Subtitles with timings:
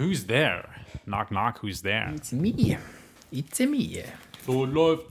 [0.00, 0.66] Who's there?
[1.04, 2.10] Knock, knock, who's there?
[2.14, 2.78] It's me.
[3.30, 4.02] It's me.
[4.46, 5.04] So, läuft.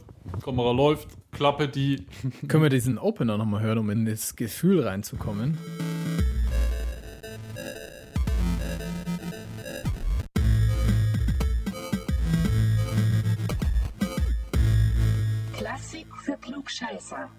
[0.43, 1.09] Kamera läuft.
[1.31, 2.07] Klappe die.
[2.47, 5.59] Können wir diesen Opener nochmal hören, um in das Gefühl reinzukommen?
[15.55, 17.29] Klassik für Klugscheißer.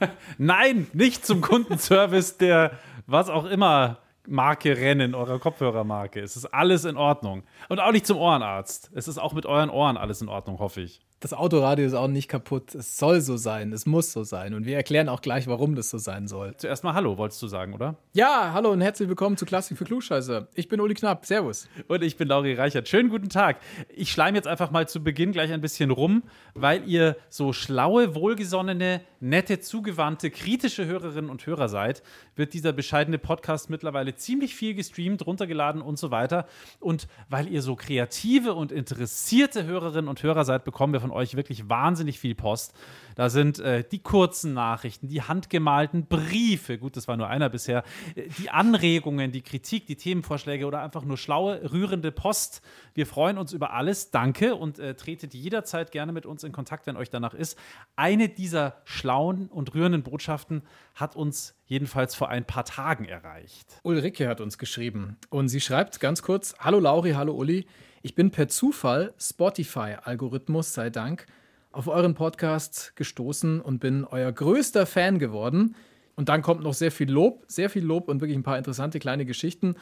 [0.36, 2.72] Nein, nicht zum Kundenservice der
[3.06, 4.00] was auch immer
[4.30, 6.20] Marke Rennen, eurer Kopfhörermarke.
[6.20, 7.42] Es ist alles in Ordnung.
[7.68, 8.90] Und auch nicht zum Ohrenarzt.
[8.94, 11.00] Es ist auch mit euren Ohren alles in Ordnung, hoffe ich.
[11.22, 12.74] Das Autoradio ist auch nicht kaputt.
[12.74, 13.74] Es soll so sein.
[13.74, 14.54] Es muss so sein.
[14.54, 16.56] Und wir erklären auch gleich, warum das so sein soll.
[16.56, 17.96] Zuerst mal Hallo, wolltest du sagen, oder?
[18.14, 20.48] Ja, hallo und herzlich willkommen zu Klassik für Klugscheißer.
[20.54, 21.26] Ich bin Uli Knapp.
[21.26, 21.68] Servus.
[21.88, 22.88] Und ich bin Lauri Reichert.
[22.88, 23.60] Schönen guten Tag.
[23.90, 26.22] Ich schleim jetzt einfach mal zu Beginn gleich ein bisschen rum,
[26.54, 32.02] weil ihr so schlaue, wohlgesonnene, nette, zugewandte, kritische Hörerinnen und Hörer seid,
[32.34, 36.46] wird dieser bescheidene Podcast mittlerweile ziemlich viel gestreamt, runtergeladen und so weiter.
[36.78, 41.36] Und weil ihr so kreative und interessierte Hörerinnen und Hörer seid, bekommen wir von euch
[41.36, 42.74] wirklich wahnsinnig viel Post.
[43.16, 47.82] Da sind äh, die kurzen Nachrichten, die handgemalten Briefe, gut, das war nur einer bisher,
[48.14, 52.62] äh, die Anregungen, die Kritik, die Themenvorschläge oder einfach nur schlaue, rührende Post.
[52.94, 54.10] Wir freuen uns über alles.
[54.10, 57.58] Danke und äh, tretet jederzeit gerne mit uns in Kontakt, wenn euch danach ist.
[57.96, 60.62] Eine dieser schlauen und rührenden Botschaften
[60.94, 63.80] hat uns jedenfalls vor ein paar Tagen erreicht.
[63.82, 67.66] Ulrike hat uns geschrieben und sie schreibt ganz kurz: Hallo Lauri, hallo Uli.
[68.02, 71.26] Ich bin per Zufall, Spotify-Algorithmus sei Dank,
[71.70, 75.76] auf euren Podcast gestoßen und bin euer größter Fan geworden.
[76.16, 79.00] Und dann kommt noch sehr viel Lob, sehr viel Lob und wirklich ein paar interessante
[79.00, 79.74] kleine Geschichten.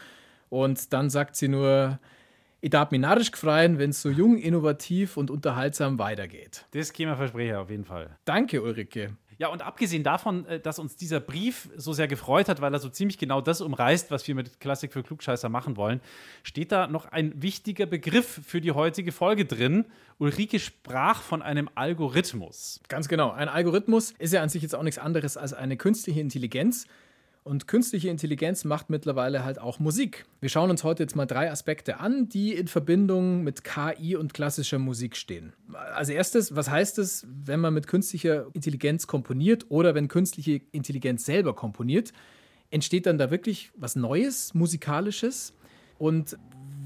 [0.48, 2.00] Und dann sagt sie nur,
[2.60, 6.66] ich darf mich narrisch freuen, wenn es so jung, innovativ und unterhaltsam weitergeht.
[6.72, 8.18] Das käme Versprecher auf jeden Fall.
[8.24, 9.16] Danke, Ulrike.
[9.38, 12.80] Ja, und abgesehen davon, äh, dass uns dieser Brief so sehr gefreut hat, weil er
[12.80, 16.00] so ziemlich genau das umreißt, was wir mit Klassik für Klugscheißer machen wollen,
[16.42, 19.84] steht da noch ein wichtiger Begriff für die heutige Folge drin.
[20.18, 22.80] Ulrike sprach von einem Algorithmus.
[22.88, 23.30] Ganz genau.
[23.30, 26.86] Ein Algorithmus ist ja an sich jetzt auch nichts anderes als eine künstliche Intelligenz.
[27.48, 30.26] Und künstliche Intelligenz macht mittlerweile halt auch Musik.
[30.42, 34.34] Wir schauen uns heute jetzt mal drei Aspekte an, die in Verbindung mit KI und
[34.34, 35.54] klassischer Musik stehen.
[35.72, 41.24] Als erstes, was heißt es, wenn man mit künstlicher Intelligenz komponiert oder wenn künstliche Intelligenz
[41.24, 42.12] selber komponiert?
[42.70, 45.54] Entsteht dann da wirklich was Neues, musikalisches?
[45.96, 46.36] Und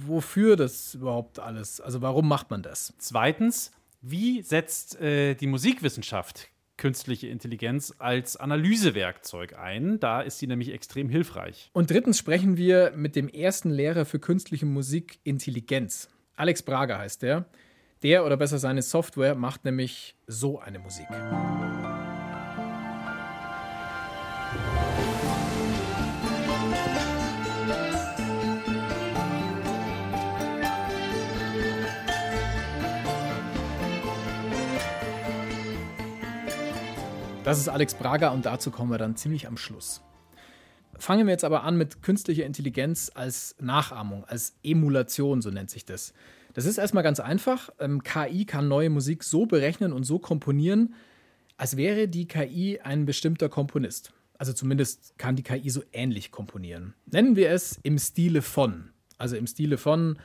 [0.06, 1.80] wofür das überhaupt alles?
[1.80, 2.94] Also warum macht man das?
[2.98, 10.00] Zweitens, wie setzt äh, die Musikwissenschaft künstliche Intelligenz als Analysewerkzeug ein.
[10.00, 11.70] Da ist sie nämlich extrem hilfreich.
[11.72, 16.08] Und drittens sprechen wir mit dem ersten Lehrer für künstliche Musik Intelligenz.
[16.34, 17.46] Alex Brager heißt der.
[18.02, 21.06] Der oder besser seine Software macht nämlich so eine Musik.
[37.52, 40.00] Das ist Alex Brager und dazu kommen wir dann ziemlich am Schluss.
[40.98, 45.84] Fangen wir jetzt aber an mit künstlicher Intelligenz als Nachahmung, als Emulation, so nennt sich
[45.84, 46.14] das.
[46.54, 47.68] Das ist erstmal ganz einfach.
[47.78, 50.94] Ähm, KI kann neue Musik so berechnen und so komponieren,
[51.58, 54.14] als wäre die KI ein bestimmter Komponist.
[54.38, 56.94] Also zumindest kann die KI so ähnlich komponieren.
[57.04, 58.92] Nennen wir es im Stile von.
[59.18, 60.18] Also im Stile von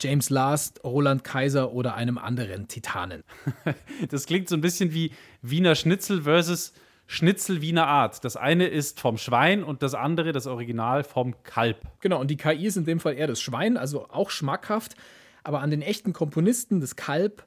[0.00, 3.24] James Last, Roland Kaiser oder einem anderen Titanen.
[4.10, 5.12] Das klingt so ein bisschen wie
[5.42, 6.72] Wiener Schnitzel versus
[7.06, 8.24] Schnitzel Wiener Art.
[8.24, 11.80] Das eine ist vom Schwein und das andere, das Original, vom Kalb.
[12.00, 14.94] Genau, und die KI ist in dem Fall eher das Schwein, also auch schmackhaft,
[15.42, 17.44] aber an den echten Komponisten, das Kalb,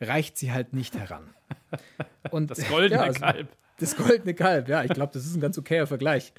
[0.00, 1.34] reicht sie halt nicht heran.
[2.30, 3.48] Und, das goldene ja, also, Kalb.
[3.78, 6.32] Das goldene Kalb, ja, ich glaube, das ist ein ganz okayer Vergleich.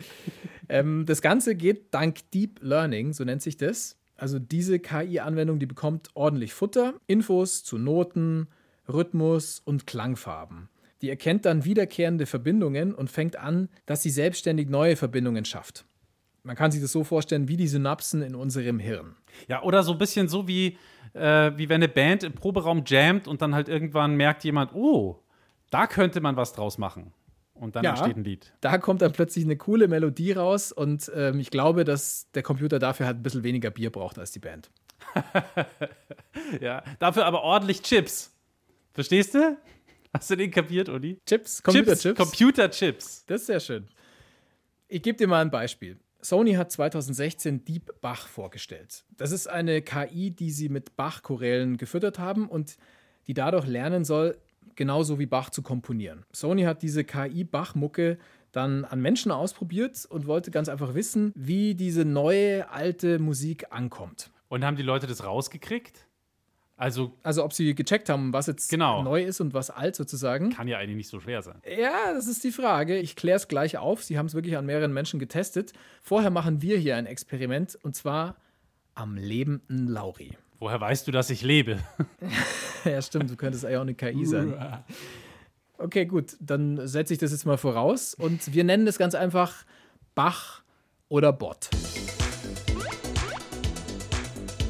[0.70, 3.98] Ähm, das Ganze geht dank Deep Learning, so nennt sich das.
[4.24, 8.48] Also diese KI-Anwendung, die bekommt ordentlich Futter, Infos zu Noten,
[8.88, 10.70] Rhythmus und Klangfarben.
[11.02, 15.84] Die erkennt dann wiederkehrende Verbindungen und fängt an, dass sie selbstständig neue Verbindungen schafft.
[16.44, 19.18] Man kann sich das so vorstellen wie die Synapsen in unserem Hirn.
[19.50, 20.78] Ja, oder so ein bisschen so wie,
[21.12, 25.22] äh, wie wenn eine Band im Proberaum jammt und dann halt irgendwann merkt jemand, oh,
[25.70, 27.12] da könnte man was draus machen.
[27.64, 28.52] Und dann ja, entsteht ein Lied.
[28.60, 32.78] Da kommt dann plötzlich eine coole Melodie raus und ähm, ich glaube, dass der Computer
[32.78, 34.70] dafür halt ein bisschen weniger Bier braucht als die Band.
[36.60, 38.36] ja, dafür aber ordentlich Chips.
[38.92, 39.58] Verstehst du?
[40.14, 41.22] Hast du den kapiert, Uli?
[41.26, 42.18] Chips, Computerchips.
[42.18, 43.26] Computerchips.
[43.28, 43.88] Das ist sehr schön.
[44.90, 45.98] Ich gebe dir mal ein Beispiel.
[46.20, 49.06] Sony hat 2016 Deep Bach vorgestellt.
[49.16, 52.76] Das ist eine KI, die sie mit Bach-Chorälen gefüttert haben und
[53.28, 54.38] die dadurch lernen soll,
[54.76, 56.26] genauso wie Bach zu komponieren.
[56.32, 58.18] Sony hat diese KI-Bach-Mucke
[58.52, 64.32] dann an Menschen ausprobiert und wollte ganz einfach wissen, wie diese neue alte Musik ankommt.
[64.50, 66.08] Und haben die Leute das rausgekriegt?
[66.76, 69.04] Also Also ob sie gecheckt haben, was jetzt Genau.
[69.04, 70.50] neu ist und was alt sozusagen.
[70.52, 71.62] kann ja eigentlich nicht so schwer sein.
[71.66, 72.98] Ja, das ist die Frage.
[72.98, 74.04] Ich kläre es gleich auf.
[74.04, 75.74] Sie haben es wirklich an mehreren Menschen getestet.
[76.02, 78.38] Vorher machen wir hier ein Experiment und zwar
[78.96, 80.38] am lebenden Lauri.
[80.64, 81.78] Woher weißt du, dass ich lebe?
[82.86, 84.82] ja, stimmt, du könntest eigentlich auch eine KI sein.
[85.78, 89.66] Okay, gut, dann setze ich das jetzt mal voraus und wir nennen das ganz einfach
[90.16, 90.64] Bach
[91.10, 91.70] oder Bot.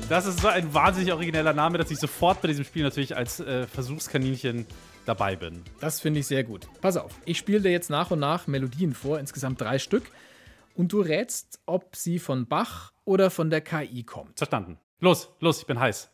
[0.09, 3.39] Das ist so ein wahnsinnig origineller Name, dass ich sofort bei diesem Spiel natürlich als
[3.39, 4.65] äh, Versuchskaninchen
[5.05, 5.61] dabei bin.
[5.79, 6.67] Das finde ich sehr gut.
[6.81, 10.09] Pass auf, ich spiele dir jetzt nach und nach Melodien vor, insgesamt drei Stück.
[10.73, 14.39] Und du rätst, ob sie von Bach oder von der KI kommt.
[14.39, 14.79] Verstanden.
[15.03, 16.09] Los, los, ich bin heiß.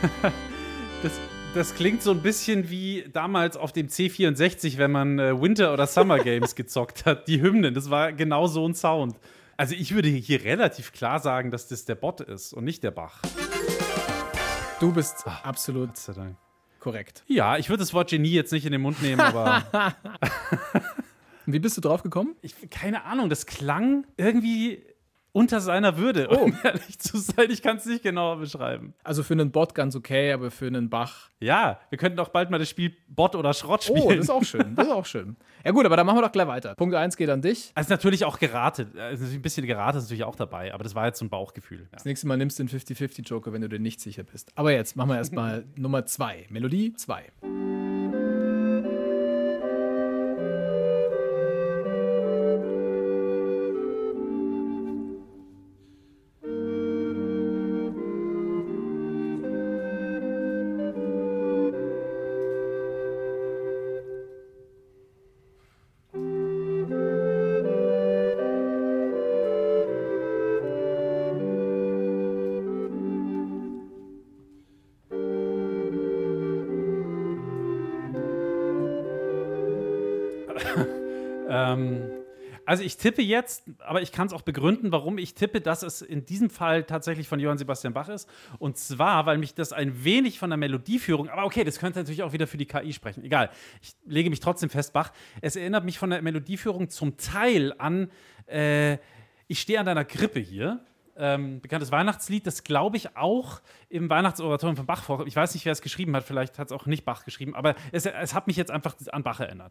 [1.54, 5.86] Das, klingt so ein bisschen wie damals auf dem C64, wenn man äh, Winter- oder
[5.86, 7.26] Summer Games gezockt hat.
[7.26, 9.16] Die Hymnen, das war genau so ein Sound.
[9.56, 12.92] Also ich würde hier relativ klar sagen, dass das der Bot ist und nicht der
[12.92, 13.20] Bach.
[14.78, 16.36] Du bist absolut sei Dank.
[16.78, 17.24] korrekt.
[17.26, 19.64] Ja, ich würde das Wort Genie jetzt nicht in den Mund nehmen, aber
[21.46, 22.36] wie bist du drauf gekommen?
[22.42, 24.82] ich, keine Ahnung, das klang irgendwie
[25.32, 27.50] unter seiner Würde, um ehrlich zu sein.
[27.50, 28.94] Ich kann es nicht genauer beschreiben.
[29.04, 31.30] Also für einen Bot ganz okay, aber für einen Bach.
[31.40, 34.02] Ja, wir könnten auch bald mal das Spiel Bot oder Schrott spielen.
[34.02, 34.74] Oh, das ist auch schön.
[34.74, 35.36] Das ist auch schön.
[35.64, 36.74] Ja, gut, aber dann machen wir doch gleich weiter.
[36.74, 37.72] Punkt 1 geht an dich.
[37.74, 38.96] Also natürlich auch geratet.
[38.98, 41.80] Also ein bisschen geratet ist natürlich auch dabei, aber das war jetzt so ein Bauchgefühl.
[41.80, 41.88] Ja.
[41.92, 44.52] Das nächste Mal nimmst du den 50-50-Joker, wenn du dir nicht sicher bist.
[44.54, 46.46] Aber jetzt machen wir erstmal Nummer 2.
[46.50, 47.99] Melodie 2.
[82.90, 86.26] ich tippe jetzt, aber ich kann es auch begründen, warum ich tippe, dass es in
[86.26, 88.28] diesem Fall tatsächlich von Johann Sebastian Bach ist.
[88.58, 92.24] Und zwar, weil mich das ein wenig von der Melodieführung, aber okay, das könnte natürlich
[92.24, 93.22] auch wieder für die KI sprechen.
[93.22, 93.50] Egal,
[93.80, 95.12] ich lege mich trotzdem fest, Bach.
[95.40, 98.10] Es erinnert mich von der Melodieführung zum Teil an
[98.46, 98.94] äh,
[99.46, 100.84] Ich stehe an deiner Krippe hier.
[101.16, 105.28] Ähm, bekanntes Weihnachtslied, das glaube ich auch im Weihnachtsoratorium von Bach vorkommt.
[105.28, 107.76] Ich weiß nicht, wer es geschrieben hat, vielleicht hat es auch nicht Bach geschrieben, aber
[107.92, 109.70] es, es hat mich jetzt einfach an Bach erinnert.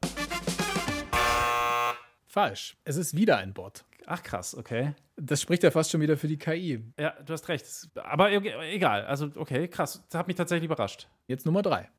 [2.30, 2.78] Falsch.
[2.84, 3.86] Es ist wieder ein Bot.
[4.06, 4.94] Ach krass, okay.
[5.16, 6.80] Das spricht ja fast schon wieder für die KI.
[7.00, 7.66] Ja, du hast recht.
[7.96, 9.04] Aber egal.
[9.06, 10.04] Also, okay, krass.
[10.10, 11.10] Das hat mich tatsächlich überrascht.
[11.28, 11.90] Jetzt Nummer 3.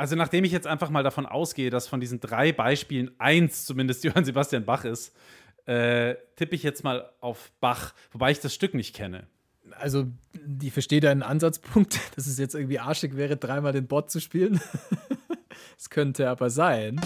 [0.00, 4.02] Also, nachdem ich jetzt einfach mal davon ausgehe, dass von diesen drei Beispielen eins zumindest
[4.04, 5.14] Johann Sebastian Bach ist,
[5.66, 9.26] äh, tippe ich jetzt mal auf Bach, wobei ich das Stück nicht kenne.
[9.72, 10.06] Also,
[10.62, 14.58] ich verstehe deinen Ansatzpunkt, dass es jetzt irgendwie arschig wäre, dreimal den Bot zu spielen.
[15.76, 16.96] Es könnte aber sein.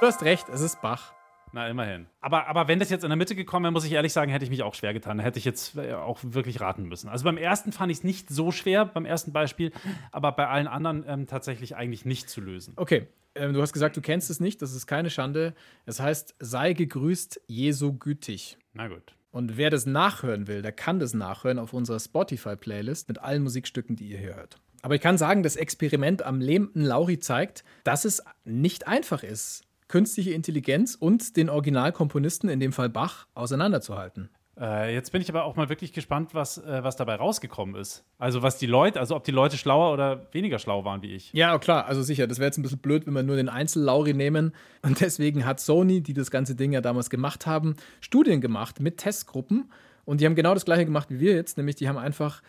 [0.00, 1.14] Du hast recht, es ist Bach.
[1.52, 2.06] Na, immerhin.
[2.20, 4.44] Aber, aber wenn das jetzt in der Mitte gekommen wäre, muss ich ehrlich sagen, hätte
[4.44, 5.18] ich mich auch schwer getan.
[5.18, 7.08] Da hätte ich jetzt äh, auch wirklich raten müssen.
[7.08, 9.72] Also beim ersten fand ich es nicht so schwer, beim ersten Beispiel,
[10.12, 12.74] aber bei allen anderen ähm, tatsächlich eigentlich nicht zu lösen.
[12.76, 15.54] Okay, ähm, du hast gesagt, du kennst es nicht, das ist keine Schande.
[15.84, 18.58] Es heißt, sei gegrüßt, Jesu gütig.
[18.72, 19.14] Na gut.
[19.30, 23.94] Und wer das nachhören will, der kann das nachhören auf unserer Spotify-Playlist mit allen Musikstücken,
[23.94, 24.58] die ihr hier hört.
[24.80, 29.65] Aber ich kann sagen, das Experiment am lebenden Lauri zeigt, dass es nicht einfach ist,
[29.88, 34.30] künstliche Intelligenz und den Originalkomponisten, in dem Fall Bach, auseinanderzuhalten.
[34.58, 38.04] Äh, jetzt bin ich aber auch mal wirklich gespannt, was, äh, was dabei rausgekommen ist.
[38.18, 41.30] Also was die Leute, also ob die Leute schlauer oder weniger schlau waren wie ich.
[41.34, 44.14] Ja, klar, also sicher, das wäre jetzt ein bisschen blöd, wenn wir nur den Einzellauri
[44.14, 44.54] nehmen.
[44.82, 48.96] Und deswegen hat Sony, die das ganze Ding ja damals gemacht haben, Studien gemacht mit
[48.96, 49.70] Testgruppen.
[50.06, 52.42] Und die haben genau das gleiche gemacht wie wir jetzt, nämlich die haben einfach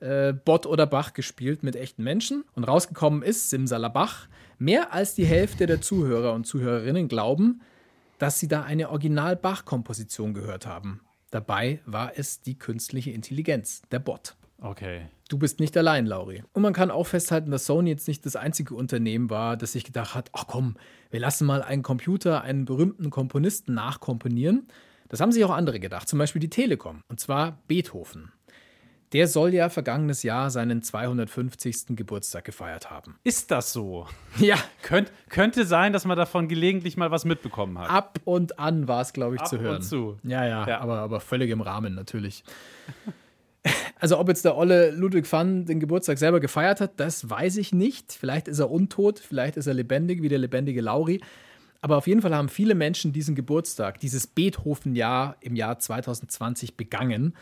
[0.00, 2.44] äh, Bot oder Bach gespielt mit echten Menschen.
[2.54, 7.60] Und rausgekommen ist, Simsalabach, mehr als die Hälfte der Zuhörer und Zuhörerinnen glauben,
[8.18, 11.00] dass sie da eine Original-Bach-Komposition gehört haben.
[11.30, 14.36] Dabei war es die künstliche Intelligenz, der Bot.
[14.60, 15.08] Okay.
[15.28, 16.42] Du bist nicht allein, Lauri.
[16.52, 19.84] Und man kann auch festhalten, dass Sony jetzt nicht das einzige Unternehmen war, das sich
[19.84, 20.76] gedacht hat, ach komm,
[21.10, 24.68] wir lassen mal einen Computer einen berühmten Komponisten nachkomponieren.
[25.08, 28.32] Das haben sich auch andere gedacht, zum Beispiel die Telekom, und zwar Beethoven.
[29.14, 31.96] Der soll ja vergangenes Jahr seinen 250.
[31.96, 33.16] Geburtstag gefeiert haben.
[33.24, 34.06] Ist das so?
[34.38, 37.88] Ja, Könnt, könnte sein, dass man davon gelegentlich mal was mitbekommen hat.
[37.88, 39.76] ab und an war es, glaube ich, Ab zu hören.
[39.76, 40.18] und zu.
[40.24, 40.80] Ja, ja, Ja.
[40.80, 42.44] Aber, aber völlig im Rahmen natürlich.
[43.98, 47.72] Also ob jetzt der Olle Ludwig van den Geburtstag selber gefeiert hat, das weiß ich
[47.72, 48.12] nicht.
[48.12, 51.22] Vielleicht ist er untot, vielleicht ist er lebendig, wie der lebendige Lauri.
[51.80, 57.34] Aber auf jeden Fall haben viele Menschen diesen Geburtstag, dieses Beethoven-Jahr im Jahr 2020 begangen.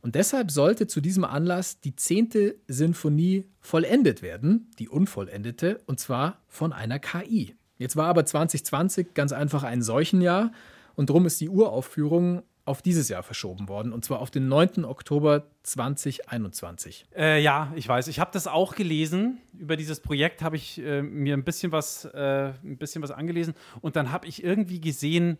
[0.00, 6.38] Und deshalb sollte zu diesem Anlass die zehnte Sinfonie vollendet werden, die unvollendete, und zwar
[6.46, 7.56] von einer KI.
[7.78, 10.52] Jetzt war aber 2020 ganz einfach ein Seuchenjahr
[10.94, 14.84] und darum ist die Uraufführung auf dieses Jahr verschoben worden, und zwar auf den 9.
[14.84, 17.06] Oktober 2021.
[17.16, 18.08] Äh, ja, ich weiß.
[18.08, 19.38] Ich habe das auch gelesen.
[19.58, 23.54] Über dieses Projekt habe ich äh, mir ein bisschen was, äh, ein bisschen was angelesen.
[23.80, 25.38] Und dann habe ich irgendwie gesehen,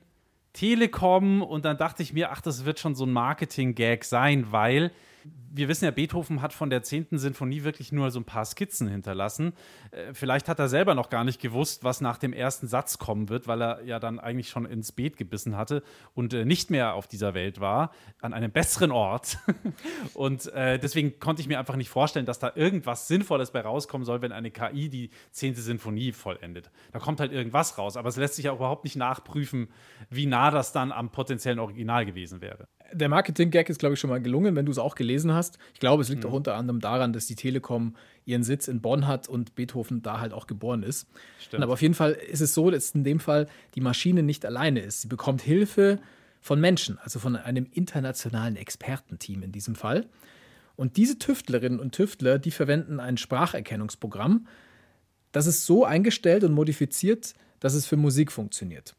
[0.53, 1.43] Telekom.
[1.43, 4.93] Und dann dachte ich mir, ach, das wird schon so ein Marketing-Gag sein, weil
[5.51, 7.07] wir wissen ja, Beethoven hat von der 10.
[7.13, 9.53] Sinfonie wirklich nur so ein paar Skizzen hinterlassen.
[9.91, 13.29] Äh, vielleicht hat er selber noch gar nicht gewusst, was nach dem ersten Satz kommen
[13.29, 15.83] wird, weil er ja dann eigentlich schon ins Beet gebissen hatte
[16.15, 19.39] und äh, nicht mehr auf dieser Welt war, an einem besseren Ort.
[20.15, 24.05] und äh, deswegen konnte ich mir einfach nicht vorstellen, dass da irgendwas Sinnvolles bei rauskommen
[24.05, 25.55] soll, wenn eine KI die 10.
[25.55, 26.71] Sinfonie vollendet.
[26.93, 29.69] Da kommt halt irgendwas raus, aber es lässt sich auch überhaupt nicht nachprüfen,
[30.11, 32.69] wie nah das dann am potenziellen Original gewesen wäre.
[32.93, 35.59] Der Marketing-Gag ist, glaube ich, schon mal gelungen, wenn du es auch gelesen hast.
[35.75, 39.07] Ich glaube, es liegt auch unter anderem daran, dass die Telekom ihren Sitz in Bonn
[39.07, 41.07] hat und Beethoven da halt auch geboren ist.
[41.39, 41.63] Stimmt.
[41.63, 44.81] Aber auf jeden Fall ist es so, dass in dem Fall die Maschine nicht alleine
[44.81, 45.03] ist.
[45.03, 45.99] Sie bekommt Hilfe
[46.41, 50.07] von Menschen, also von einem internationalen Expertenteam in diesem Fall.
[50.77, 54.47] Und diese Tüftlerinnen und Tüftler, die verwenden ein Spracherkennungsprogramm,
[55.33, 58.95] das ist so eingestellt und modifiziert, dass es für Musik funktioniert.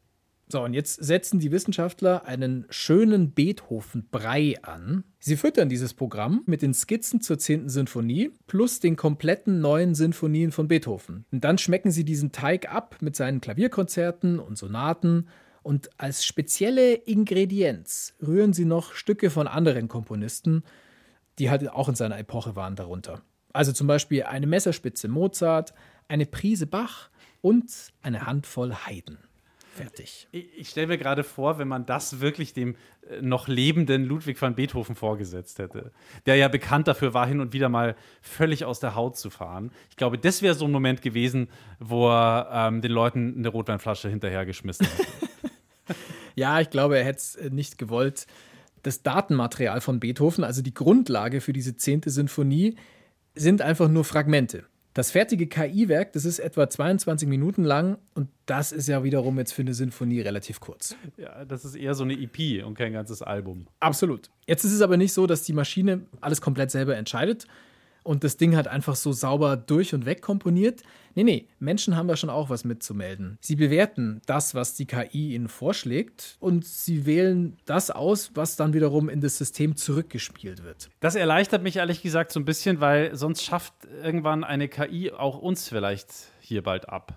[0.50, 5.04] So, und jetzt setzen die Wissenschaftler einen schönen Beethoven-Brei an.
[5.20, 7.68] Sie füttern dieses Programm mit den Skizzen zur 10.
[7.68, 11.24] Sinfonie plus den kompletten neuen Sinfonien von Beethoven.
[11.30, 15.28] Und dann schmecken sie diesen Teig ab mit seinen Klavierkonzerten und Sonaten.
[15.62, 20.64] Und als spezielle Ingredienz rühren sie noch Stücke von anderen Komponisten,
[21.38, 23.22] die halt auch in seiner Epoche waren, darunter.
[23.52, 25.74] Also zum Beispiel eine Messerspitze Mozart,
[26.08, 27.08] eine Prise Bach
[27.40, 27.70] und
[28.02, 29.18] eine Handvoll Haydn.
[29.74, 30.28] Fertig.
[30.32, 32.74] Ich, ich stelle mir gerade vor, wenn man das wirklich dem
[33.08, 35.92] äh, noch lebenden Ludwig van Beethoven vorgesetzt hätte,
[36.26, 39.70] der ja bekannt dafür war, hin und wieder mal völlig aus der Haut zu fahren.
[39.88, 41.48] Ich glaube, das wäre so ein Moment gewesen,
[41.78, 45.06] wo er ähm, den Leuten eine Rotweinflasche hinterhergeschmissen hätte.
[46.36, 48.26] Ja, ich glaube, er hätte es äh, nicht gewollt.
[48.82, 52.76] Das Datenmaterial von Beethoven, also die Grundlage für diese zehnte Sinfonie,
[53.34, 54.64] sind einfach nur Fragmente.
[55.00, 59.52] Das fertige KI-Werk, das ist etwa 22 Minuten lang und das ist ja wiederum jetzt
[59.52, 60.94] für eine Sinfonie relativ kurz.
[61.16, 63.66] ja, das ist eher so eine EP und kein ganzes Album.
[63.80, 64.28] Absolut.
[64.46, 67.46] Jetzt ist es aber nicht so, dass die Maschine alles komplett selber entscheidet
[68.02, 70.82] und das Ding hat einfach so sauber durch und weg komponiert.
[71.14, 73.36] Nee, nee, Menschen haben da schon auch was mitzumelden.
[73.40, 78.74] Sie bewerten das, was die KI ihnen vorschlägt und sie wählen das aus, was dann
[78.74, 80.88] wiederum in das System zurückgespielt wird.
[81.00, 85.38] Das erleichtert mich ehrlich gesagt so ein bisschen, weil sonst schafft irgendwann eine KI auch
[85.38, 86.08] uns vielleicht
[86.40, 87.16] hier bald ab.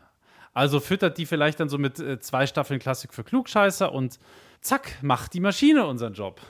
[0.54, 4.20] Also füttert die vielleicht dann so mit äh, zwei Staffeln Klassik für Klugscheißer und
[4.62, 6.42] zack, macht die Maschine unseren Job.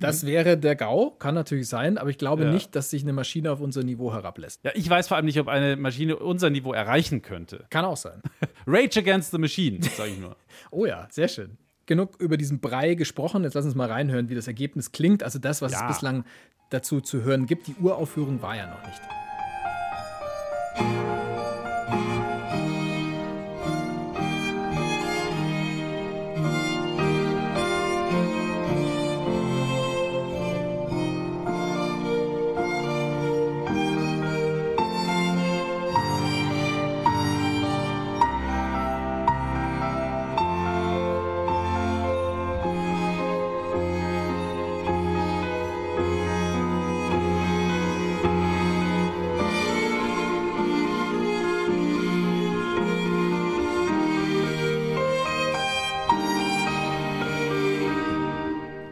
[0.00, 2.52] Das wäre der GAU, kann natürlich sein, aber ich glaube Ja.
[2.52, 4.60] nicht, dass sich eine Maschine auf unser Niveau herablässt.
[4.64, 7.64] Ja, ich weiß vor allem nicht, ob eine Maschine unser Niveau erreichen könnte.
[7.70, 8.22] Kann auch sein.
[8.66, 10.36] Rage Against the Machine, sage ich nur.
[10.70, 11.56] Oh ja, sehr schön.
[11.86, 13.44] Genug über diesen Brei gesprochen.
[13.44, 15.22] Jetzt lass uns mal reinhören, wie das Ergebnis klingt.
[15.22, 15.82] Also das, was Ja.
[15.88, 16.24] es bislang
[16.70, 17.66] dazu zu hören gibt.
[17.66, 19.00] Die Uraufführung war ja noch nicht.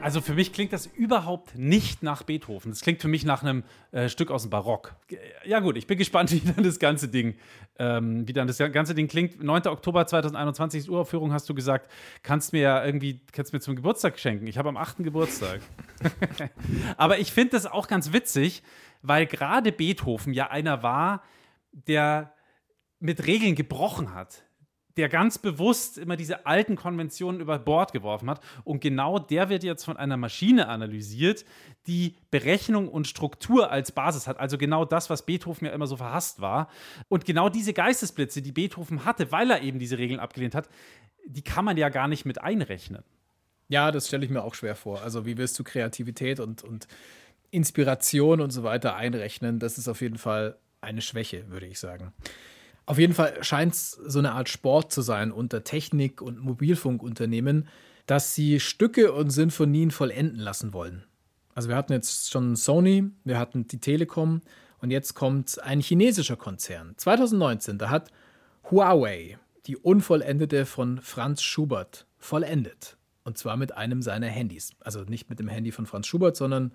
[0.06, 2.70] Also für mich klingt das überhaupt nicht nach Beethoven.
[2.70, 4.94] Das klingt für mich nach einem äh, Stück aus dem Barock.
[5.08, 7.34] G- Ja gut, ich bin gespannt, wie dann das ganze Ding,
[7.80, 9.42] ähm, wie dann das ganze Ding klingt.
[9.42, 9.66] 9.
[9.66, 11.90] Oktober 2021 ist Uraufführung, hast du gesagt.
[12.22, 14.46] Kannst mir ja irgendwie, kannst mir zum Geburtstag schenken.
[14.46, 14.98] Ich habe am 8.
[14.98, 15.60] Geburtstag.
[16.96, 18.62] Aber ich finde das auch ganz witzig,
[19.02, 21.24] weil gerade Beethoven ja einer war,
[21.72, 22.32] der
[23.00, 24.44] mit Regeln gebrochen hat
[24.96, 28.40] der ganz bewusst immer diese alten Konventionen über Bord geworfen hat.
[28.64, 31.44] Und genau der wird jetzt von einer Maschine analysiert,
[31.86, 34.40] die Berechnung und Struktur als Basis hat.
[34.40, 36.68] Also genau das, was Beethoven ja immer so verhasst war.
[37.08, 40.68] Und genau diese Geistesblitze, die Beethoven hatte, weil er eben diese Regeln abgelehnt hat,
[41.26, 43.02] die kann man ja gar nicht mit einrechnen.
[43.68, 45.02] Ja, das stelle ich mir auch schwer vor.
[45.02, 46.86] Also wie wirst du Kreativität und, und
[47.50, 49.58] Inspiration und so weiter einrechnen?
[49.58, 52.12] Das ist auf jeden Fall eine Schwäche, würde ich sagen.
[52.86, 57.68] Auf jeden Fall scheint es so eine Art Sport zu sein unter Technik- und Mobilfunkunternehmen,
[58.06, 61.04] dass sie Stücke und Sinfonien vollenden lassen wollen.
[61.54, 64.40] Also wir hatten jetzt schon Sony, wir hatten die Telekom
[64.80, 66.94] und jetzt kommt ein chinesischer Konzern.
[66.96, 68.10] 2019, da hat
[68.70, 72.96] Huawei die Unvollendete von Franz Schubert vollendet.
[73.24, 74.70] Und zwar mit einem seiner Handys.
[74.78, 76.72] Also nicht mit dem Handy von Franz Schubert, sondern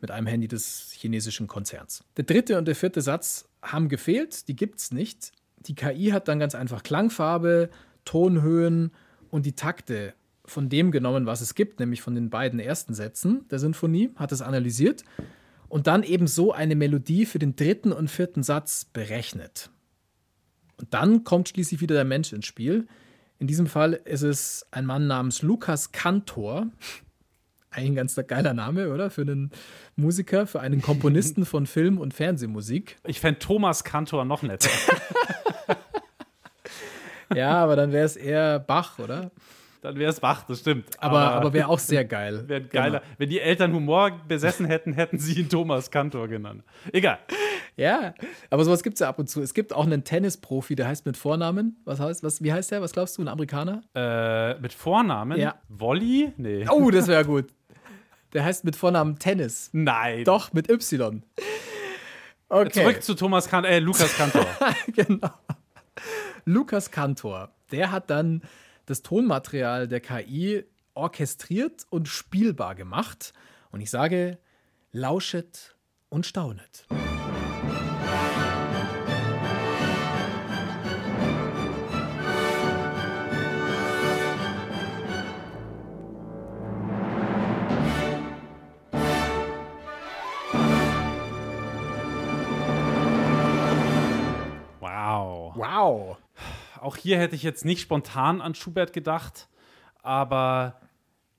[0.00, 2.04] mit einem Handy des chinesischen Konzerns.
[2.16, 5.32] Der dritte und der vierte Satz haben gefehlt, die gibt es nicht.
[5.66, 7.70] Die KI hat dann ganz einfach Klangfarbe,
[8.04, 8.92] Tonhöhen
[9.30, 13.46] und die Takte von dem genommen, was es gibt, nämlich von den beiden ersten Sätzen
[13.50, 15.04] der Sinfonie, hat es analysiert
[15.68, 19.70] und dann eben so eine Melodie für den dritten und vierten Satz berechnet.
[20.78, 22.86] Und dann kommt schließlich wieder der Mensch ins Spiel.
[23.38, 26.68] In diesem Fall ist es ein Mann namens Lukas Kantor.
[27.70, 29.10] Eigentlich ein ganz geiler Name, oder?
[29.10, 29.50] Für einen
[29.96, 32.96] Musiker, für einen Komponisten von Film- und Fernsehmusik.
[33.06, 34.70] Ich fände Thomas Kantor noch netter.
[37.34, 39.30] ja, aber dann wäre es eher Bach, oder?
[39.80, 40.86] Dann wäre es Bach, das stimmt.
[40.98, 42.44] Aber, aber, aber wäre auch sehr geil.
[42.48, 43.00] Wäre geiler.
[43.00, 43.12] Genau.
[43.18, 46.64] Wenn die Eltern Humor besessen hätten, hätten sie ihn Thomas Kantor genannt.
[46.92, 47.18] Egal.
[47.76, 48.12] Ja,
[48.50, 49.40] aber sowas gibt es ja ab und zu.
[49.40, 51.76] Es gibt auch einen Tennisprofi, der heißt mit Vornamen.
[51.84, 52.82] Was heißt, was, wie heißt der?
[52.82, 53.82] Was glaubst du, ein Amerikaner?
[53.94, 55.38] Äh, mit Vornamen?
[55.38, 55.54] Ja.
[55.68, 56.32] Wolli?
[56.38, 56.66] Nee.
[56.68, 57.46] Oh, das wäre gut.
[58.32, 59.70] Der heißt mit Vornamen Tennis.
[59.72, 60.24] Nein.
[60.24, 61.22] Doch, mit Y.
[62.48, 62.70] Okay.
[62.70, 64.46] Zurück zu Thomas kan äh, Lukas Kantor.
[64.94, 65.30] genau.
[66.44, 68.42] Lukas Kantor, der hat dann
[68.86, 70.64] das Tonmaterial der KI
[70.94, 73.34] orchestriert und spielbar gemacht.
[73.70, 74.38] Und ich sage,
[74.92, 75.76] lauschet
[76.08, 76.86] und staunet.
[95.78, 96.16] Wow.
[96.80, 99.48] Auch hier hätte ich jetzt nicht spontan an Schubert gedacht,
[100.02, 100.80] aber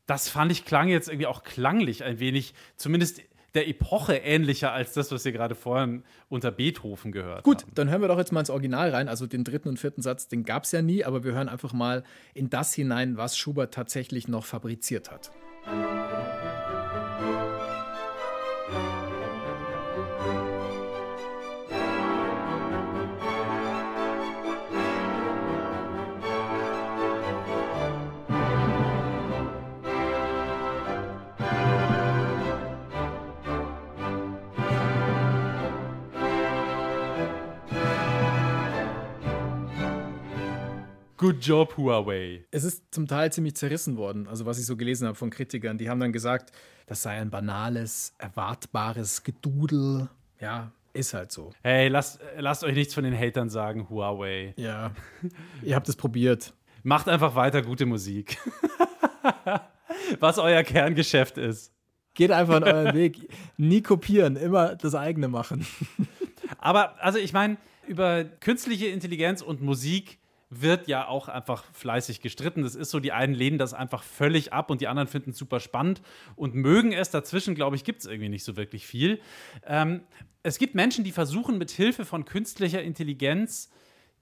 [0.06, 3.22] das fand ich klang jetzt irgendwie auch klanglich ein wenig, zumindest
[3.54, 7.72] der Epoche ähnlicher als das, was wir gerade vorhin unter Beethoven gehört Gut, haben.
[7.76, 9.10] dann hören wir doch jetzt mal ins Original rein.
[9.10, 11.74] Also den dritten und vierten Satz, den gab es ja nie, aber wir hören einfach
[11.74, 15.32] mal in das hinein, was Schubert tatsächlich noch fabriziert hat.
[41.20, 42.46] Good job, Huawei.
[42.50, 45.78] Es ist zum Teil ziemlich zerrissen worden, also was ich so gelesen habe von Kritikern.
[45.78, 46.54] Die haben dann gesagt,
[46.88, 50.08] das sei ein banales, erwartbares Gedudel.
[50.40, 51.52] Ja, ist halt so.
[51.62, 54.54] Hey, lasst, lasst euch nichts von den Hatern sagen, Huawei.
[54.56, 54.92] Ja,
[55.62, 56.54] ihr habt es probiert.
[56.84, 58.38] Macht einfach weiter gute Musik.
[60.22, 61.74] was euer Kerngeschäft ist.
[62.14, 63.30] Geht einfach in euren Weg.
[63.58, 65.68] Nie kopieren, immer das eigene machen.
[66.60, 70.19] Aber, also ich meine, über künstliche Intelligenz und Musik
[70.50, 72.64] wird ja auch einfach fleißig gestritten.
[72.64, 75.38] Das ist so, die einen lehnen das einfach völlig ab und die anderen finden es
[75.38, 76.02] super spannend
[76.36, 77.12] und mögen es.
[77.12, 79.22] Dazwischen, glaube ich, gibt es irgendwie nicht so wirklich viel.
[79.66, 80.02] Ähm,
[80.42, 83.70] es gibt Menschen, die versuchen mit Hilfe von künstlicher Intelligenz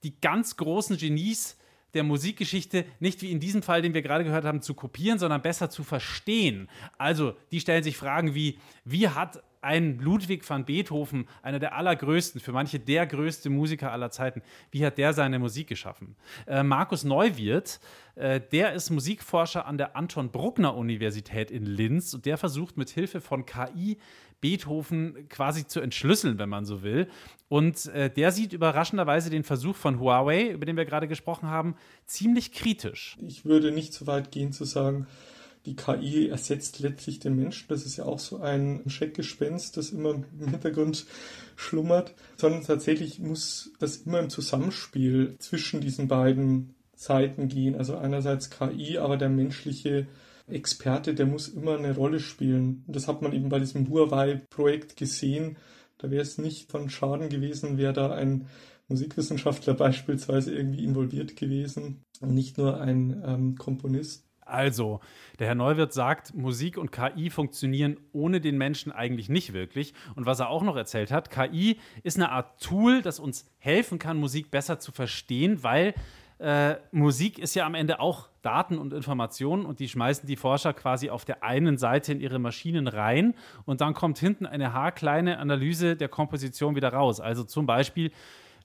[0.04, 1.58] die ganz großen Genies
[1.94, 5.42] der Musikgeschichte nicht wie in diesem Fall, den wir gerade gehört haben, zu kopieren, sondern
[5.42, 6.70] besser zu verstehen.
[6.98, 12.42] Also, die stellen sich Fragen wie, wie hat ein Ludwig van Beethoven, einer der allergrößten,
[12.42, 14.42] für manche der größte Musiker aller Zeiten,
[14.72, 16.16] wie hat der seine Musik geschaffen?
[16.46, 17.80] Äh, Markus Neuwirth,
[18.16, 22.90] äh, der ist Musikforscher an der Anton Bruckner Universität in Linz und der versucht mit
[22.90, 23.98] Hilfe von KI
[24.42, 27.08] Beethoven quasi zu entschlüsseln, wenn man so will.
[27.50, 31.76] Und äh, der sieht überraschenderweise den Versuch von Huawei, über den wir gerade gesprochen haben,
[32.06, 33.18] ziemlich kritisch.
[33.26, 35.08] Ich würde nicht so weit gehen zu sagen,
[35.68, 37.66] die KI ersetzt letztlich den Menschen.
[37.68, 41.06] Das ist ja auch so ein Scheckgespenst, das immer im Hintergrund
[41.58, 47.76] schlummert, sondern tatsächlich muss das immer im Zusammenspiel zwischen diesen beiden Seiten gehen.
[47.76, 50.08] Also einerseits KI, aber der menschliche
[50.48, 52.86] Experte, der muss immer eine Rolle spielen.
[52.88, 55.58] Und das hat man eben bei diesem Huawei-Projekt gesehen,
[56.00, 58.48] Da wäre es nicht von Schaden gewesen, wäre da ein
[58.88, 64.27] Musikwissenschaftler beispielsweise irgendwie involviert gewesen und nicht nur ein ähm, Komponist.
[64.50, 65.00] Also,
[65.40, 69.94] der Herr Neuwirth sagt, Musik und KI funktionieren ohne den Menschen eigentlich nicht wirklich.
[70.16, 74.00] Und was er auch noch erzählt hat, KI ist eine Art Tool, das uns helfen
[74.00, 75.94] kann, Musik besser zu verstehen, weil
[76.40, 80.74] äh, Musik ist ja am Ende auch Daten und Informationen und die schmeißen die Forscher
[80.74, 83.34] quasi auf der einen Seite in ihre Maschinen rein
[83.66, 87.20] und dann kommt hinten eine haarkleine Analyse der Komposition wieder raus.
[87.20, 88.12] Also zum Beispiel,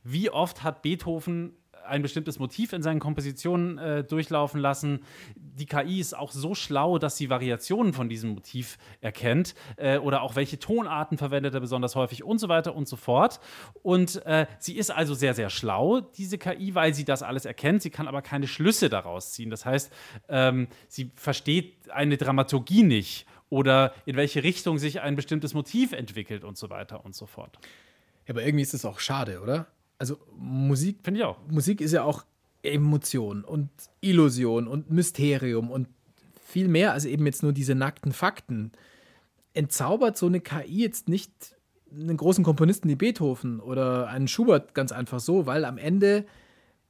[0.05, 1.55] wie oft hat Beethoven
[1.93, 5.01] ein bestimmtes Motiv in seinen Kompositionen äh, durchlaufen lassen.
[5.37, 10.23] Die KI ist auch so schlau, dass sie Variationen von diesem Motiv erkennt äh, oder
[10.23, 13.41] auch welche Tonarten verwendet er besonders häufig und so weiter und so fort.
[13.83, 17.83] Und äh, sie ist also sehr, sehr schlau, diese KI, weil sie das alles erkennt.
[17.83, 19.51] Sie kann aber keine Schlüsse daraus ziehen.
[19.51, 19.93] Das heißt,
[20.31, 26.43] ähm, sie versteht eine Dramaturgie nicht oder in welche Richtung sich ein bestimmtes Motiv entwickelt
[26.43, 27.59] und so weiter und so fort.
[28.27, 29.67] Ja, aber irgendwie ist es auch schade, oder?
[30.03, 31.39] Also Musik, finde ich auch.
[31.49, 32.25] Musik ist ja auch
[32.65, 35.87] Emotion und Illusion und Mysterium und
[36.45, 38.73] viel mehr als eben jetzt nur diese nackten Fakten.
[39.55, 41.55] Entzaubert so eine KI jetzt nicht
[41.89, 46.27] einen großen Komponisten wie Beethoven oder einen Schubert ganz einfach so, weil am Ende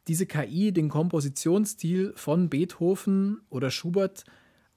[0.08, 4.24] diese KI den Kompositionsstil von Beethoven oder Schubert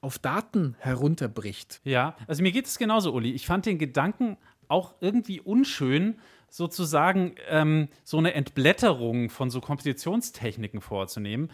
[0.02, 1.80] auf Daten herunterbricht.
[1.84, 3.32] Ja, also mir geht es genauso, Uli.
[3.32, 4.36] Ich fand den Gedanken
[4.68, 6.16] auch irgendwie unschön,
[6.48, 11.50] sozusagen ähm, so eine Entblätterung von so Kompositionstechniken vorzunehmen,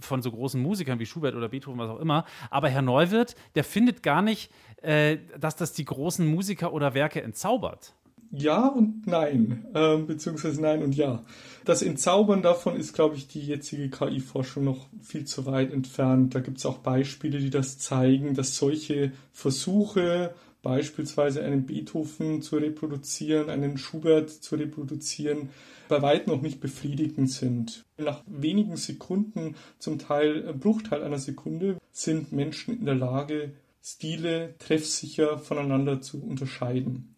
[0.00, 2.24] von so großen Musikern wie Schubert oder Beethoven, was auch immer.
[2.50, 4.50] Aber Herr Neuwirth, der findet gar nicht,
[4.82, 7.94] äh, dass das die großen Musiker oder Werke entzaubert.
[8.32, 11.22] Ja und nein, äh, beziehungsweise nein und ja.
[11.64, 16.34] Das Entzaubern davon ist, glaube ich, die jetzige KI-Forschung noch viel zu weit entfernt.
[16.34, 20.34] Da gibt es auch Beispiele, die das zeigen, dass solche Versuche,
[20.66, 25.50] beispielsweise einen Beethoven zu reproduzieren, einen Schubert zu reproduzieren,
[25.88, 27.84] bei weitem noch nicht befriedigend sind.
[27.98, 35.38] Nach wenigen Sekunden, zum Teil Bruchteil einer Sekunde, sind Menschen in der Lage, Stile treffsicher
[35.38, 37.14] voneinander zu unterscheiden.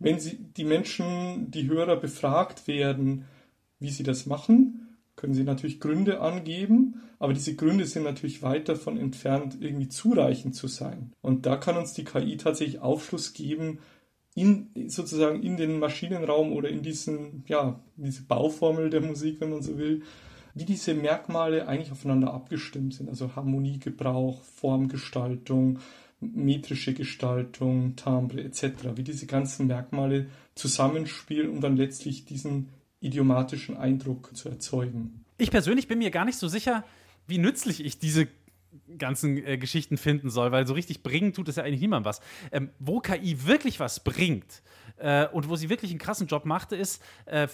[0.00, 3.26] Wenn sie, die Menschen, die Hörer befragt werden,
[3.78, 8.68] wie sie das machen, können Sie natürlich Gründe angeben, aber diese Gründe sind natürlich weit
[8.68, 11.12] davon entfernt, irgendwie zureichend zu sein.
[11.20, 13.80] Und da kann uns die KI tatsächlich Aufschluss geben,
[14.34, 19.62] in, sozusagen in den Maschinenraum oder in diesen, ja, diese Bauformel der Musik, wenn man
[19.62, 20.02] so will,
[20.54, 23.08] wie diese Merkmale eigentlich aufeinander abgestimmt sind.
[23.08, 25.80] Also Harmoniegebrauch, Formgestaltung,
[26.20, 28.96] metrische Gestaltung, Timbre etc.
[28.96, 32.68] Wie diese ganzen Merkmale zusammenspielen, um dann letztlich diesen
[33.00, 35.24] idiomatischen Eindruck zu erzeugen.
[35.38, 36.84] Ich persönlich bin mir gar nicht so sicher,
[37.28, 38.28] wie nützlich ich diese
[38.98, 42.20] ganzen äh, Geschichten finden soll, weil so richtig bringen tut es ja eigentlich niemand was.
[42.52, 44.62] Ähm, wo KI wirklich was bringt,
[44.98, 47.48] äh, und wo sie wirklich einen krassen Job machte, ist äh,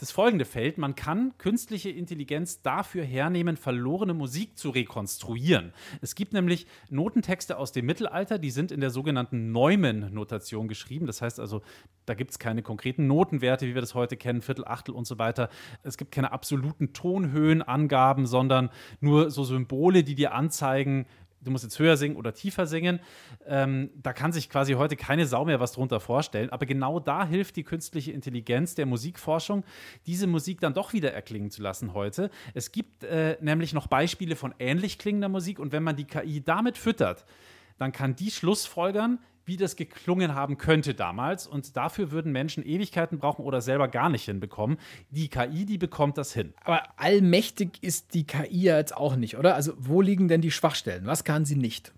[0.00, 0.78] das folgende Feld.
[0.78, 5.72] Man kann künstliche Intelligenz dafür hernehmen, verlorene Musik zu rekonstruieren.
[6.00, 11.06] Es gibt nämlich Notentexte aus dem Mittelalter, die sind in der sogenannten Neumann-Notation geschrieben.
[11.06, 11.62] Das heißt also,
[12.06, 15.18] da gibt es keine konkreten Notenwerte, wie wir das heute kennen, Viertel, Achtel und so
[15.18, 15.50] weiter.
[15.82, 18.70] Es gibt keine absoluten Tonhöhenangaben, sondern
[19.00, 21.06] nur so Symbole, die dir anzeigen,
[21.48, 23.00] du musst jetzt höher singen oder tiefer singen.
[23.46, 26.50] Ähm, da kann sich quasi heute keine Sau mehr was drunter vorstellen.
[26.50, 29.64] Aber genau da hilft die künstliche Intelligenz der Musikforschung,
[30.06, 32.30] diese Musik dann doch wieder erklingen zu lassen heute.
[32.54, 36.42] Es gibt äh, nämlich noch Beispiele von ähnlich klingender Musik und wenn man die KI
[36.42, 37.24] damit füttert,
[37.78, 41.46] dann kann die Schlussfolgern, wie das geklungen haben könnte damals.
[41.46, 44.78] Und dafür würden Menschen Ewigkeiten brauchen oder selber gar nicht hinbekommen.
[45.10, 46.52] Die KI, die bekommt das hin.
[46.64, 49.54] Aber allmächtig ist die KI ja jetzt auch nicht, oder?
[49.54, 51.06] Also wo liegen denn die Schwachstellen?
[51.06, 51.92] Was kann sie nicht?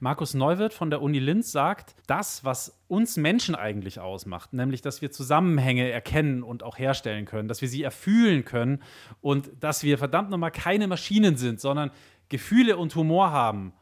[0.00, 5.02] Markus Neuwirth von der Uni Linz sagt, das, was uns Menschen eigentlich ausmacht, nämlich dass
[5.02, 8.82] wir Zusammenhänge erkennen und auch herstellen können, dass wir sie erfühlen können
[9.20, 11.90] und dass wir verdammt nochmal keine Maschinen sind, sondern
[12.28, 13.72] Gefühle und Humor haben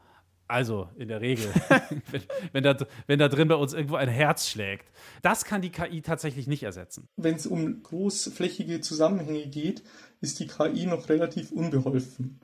[0.47, 1.45] also in der Regel,
[2.11, 2.77] wenn, wenn, da,
[3.07, 4.85] wenn da drin bei uns irgendwo ein Herz schlägt.
[5.21, 7.07] Das kann die KI tatsächlich nicht ersetzen.
[7.17, 9.83] Wenn es um großflächige Zusammenhänge geht,
[10.21, 12.39] ist die KI noch relativ unbeholfen.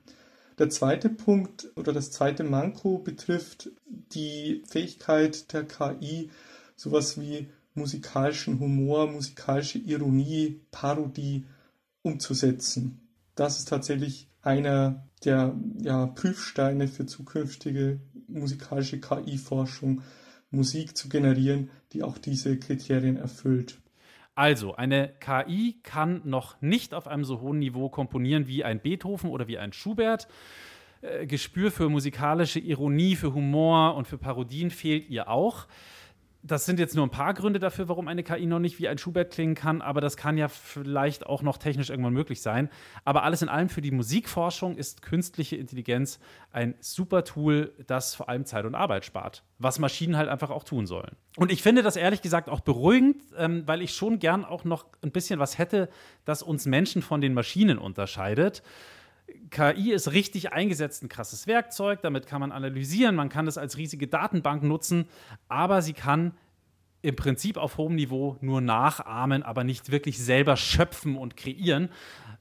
[0.58, 6.30] Der zweite Punkt oder das zweite Manko betrifft die Fähigkeit der KI,
[6.76, 11.46] sowas wie musikalischen Humor, musikalische Ironie, Parodie
[12.02, 13.00] umzusetzen.
[13.34, 20.02] Das ist tatsächlich einer der ja, Prüfsteine für zukünftige musikalische KI-Forschung,
[20.50, 23.78] Musik zu generieren, die auch diese Kriterien erfüllt.
[24.34, 29.30] Also, eine KI kann noch nicht auf einem so hohen Niveau komponieren wie ein Beethoven
[29.30, 30.26] oder wie ein Schubert.
[31.02, 35.66] Äh, Gespür für musikalische Ironie, für Humor und für Parodien fehlt ihr auch.
[36.44, 38.98] Das sind jetzt nur ein paar Gründe dafür, warum eine KI noch nicht wie ein
[38.98, 42.68] Schubert klingen kann, aber das kann ja vielleicht auch noch technisch irgendwann möglich sein.
[43.04, 46.18] Aber alles in allem für die Musikforschung ist künstliche Intelligenz
[46.50, 50.64] ein super Tool, das vor allem Zeit und Arbeit spart, was Maschinen halt einfach auch
[50.64, 51.14] tun sollen.
[51.36, 54.86] Und ich finde das ehrlich gesagt auch beruhigend, ähm, weil ich schon gern auch noch
[55.02, 55.88] ein bisschen was hätte,
[56.24, 58.62] das uns Menschen von den Maschinen unterscheidet.
[59.50, 63.76] KI ist richtig eingesetzt ein krasses Werkzeug, damit kann man analysieren, man kann es als
[63.76, 65.06] riesige Datenbank nutzen,
[65.48, 66.34] aber sie kann
[67.02, 71.88] im Prinzip auf hohem Niveau nur nachahmen, aber nicht wirklich selber schöpfen und kreieren.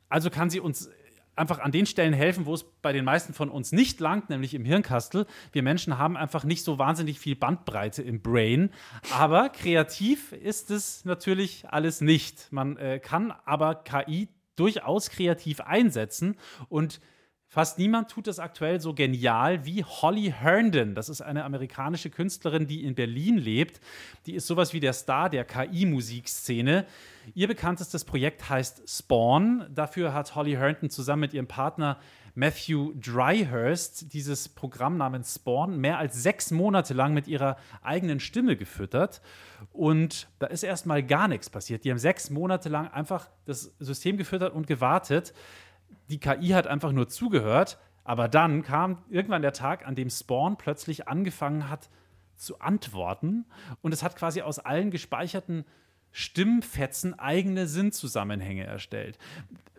[0.07, 0.89] Also kann sie uns
[1.35, 4.53] einfach an den Stellen helfen, wo es bei den meisten von uns nicht langt, nämlich
[4.53, 5.25] im Hirnkastel.
[5.51, 8.69] Wir Menschen haben einfach nicht so wahnsinnig viel Bandbreite im Brain,
[9.11, 12.51] aber kreativ ist es natürlich alles nicht.
[12.51, 16.37] Man äh, kann aber KI durchaus kreativ einsetzen
[16.69, 17.01] und
[17.53, 20.95] Fast niemand tut das aktuell so genial wie Holly Herndon.
[20.95, 23.81] Das ist eine amerikanische Künstlerin, die in Berlin lebt.
[24.25, 26.85] Die ist sowas wie der Star der KI-Musikszene.
[27.33, 29.67] Ihr bekanntestes Projekt heißt Spawn.
[29.75, 31.99] Dafür hat Holly Herndon zusammen mit ihrem Partner
[32.35, 38.55] Matthew Dryhurst dieses Programm namens Spawn mehr als sechs Monate lang mit ihrer eigenen Stimme
[38.55, 39.21] gefüttert.
[39.71, 41.83] Und da ist erstmal gar nichts passiert.
[41.83, 45.33] Die haben sechs Monate lang einfach das System gefüttert und gewartet
[46.11, 50.57] die KI hat einfach nur zugehört, aber dann kam irgendwann der Tag, an dem Spawn
[50.57, 51.89] plötzlich angefangen hat
[52.35, 53.45] zu antworten
[53.81, 55.65] und es hat quasi aus allen gespeicherten
[56.11, 59.17] Stimmfetzen eigene Sinnzusammenhänge erstellt.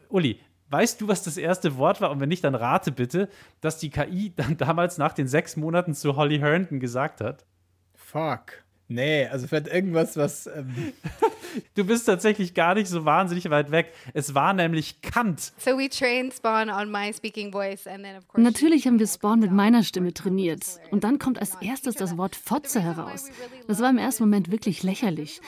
[0.08, 0.40] Uli,
[0.72, 2.10] weißt du, was das erste Wort war?
[2.10, 3.28] Und wenn nicht, dann rate bitte,
[3.60, 7.44] dass die KI dann damals nach den sechs Monaten zu Holly Herndon gesagt hat.
[7.94, 8.62] Fuck.
[8.88, 10.46] Nee, also vielleicht irgendwas, was.
[10.46, 10.92] Ähm
[11.74, 13.92] du bist tatsächlich gar nicht so wahnsinnig weit weg.
[14.12, 15.52] Es war nämlich Kant.
[15.56, 19.06] So we trained Spawn on my speaking voice and then of course Natürlich haben wir
[19.06, 23.30] Spawn mit meiner Stimme trainiert und dann kommt als erstes das Wort Fotze heraus.
[23.66, 25.40] Das war im ersten Moment wirklich lächerlich.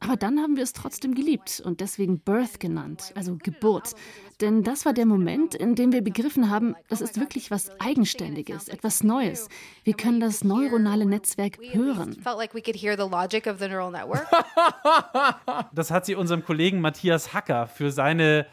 [0.00, 3.94] Aber dann haben wir es trotzdem geliebt und deswegen Birth genannt, also Geburt.
[4.40, 8.68] Denn das war der Moment, in dem wir begriffen haben, das ist wirklich was Eigenständiges,
[8.68, 9.48] etwas Neues.
[9.82, 12.16] Wir können das neuronale Netzwerk hören.
[15.72, 18.46] Das hat sie unserem Kollegen Matthias Hacker für seine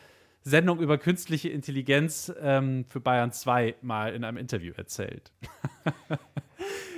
[0.44, 5.32] Sendung über künstliche Intelligenz ähm, für Bayern 2 mal in einem Interview erzählt.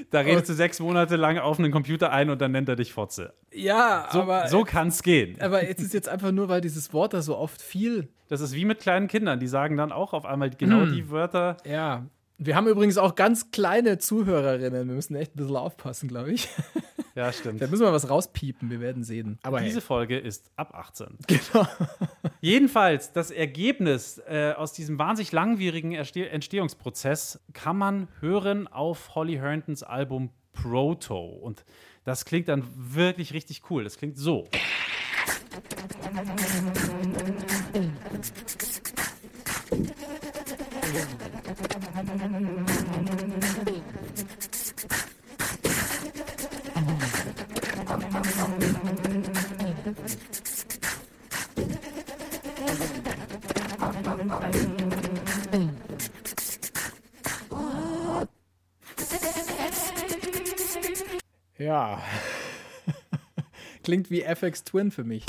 [0.10, 2.94] Da redest du sechs Monate lang auf einen Computer ein und dann nennt er dich
[2.94, 3.34] Fotze.
[3.52, 4.48] Ja, so, aber.
[4.48, 5.36] So kann es gehen.
[5.42, 8.08] Aber jetzt ist jetzt einfach nur, weil dieses Wort da so oft viel.
[8.30, 10.94] Das ist wie mit kleinen Kindern, die sagen dann auch auf einmal genau hm.
[10.94, 11.58] die Wörter.
[11.66, 12.06] Ja.
[12.38, 14.88] Wir haben übrigens auch ganz kleine Zuhörerinnen.
[14.88, 16.48] Wir müssen echt ein bisschen aufpassen, glaube ich.
[17.18, 17.60] Ja, stimmt.
[17.60, 19.40] Da müssen wir was rauspiepen, wir werden sehen.
[19.42, 19.82] Aber diese hey.
[19.82, 21.18] Folge ist ab 18.
[21.28, 21.68] Genau.
[22.42, 29.38] Jedenfalls, das Ergebnis äh, aus diesem wahnsinnig langwierigen Erste Entstehungsprozess kann man hören auf Holly
[29.38, 31.26] Herndons Album Proto.
[31.26, 31.66] Und
[32.04, 33.84] das klingt dann wirklich richtig cool.
[33.84, 34.48] Das klingt so.
[63.88, 65.26] Klingt wie FX Twin für mich.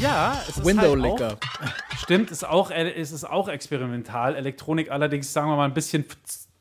[0.00, 1.32] Ja, es ist Window halt Licker.
[1.34, 4.34] Auch, stimmt, ist auch, es ist auch experimental.
[4.34, 6.06] Elektronik allerdings, sagen wir mal, ein bisschen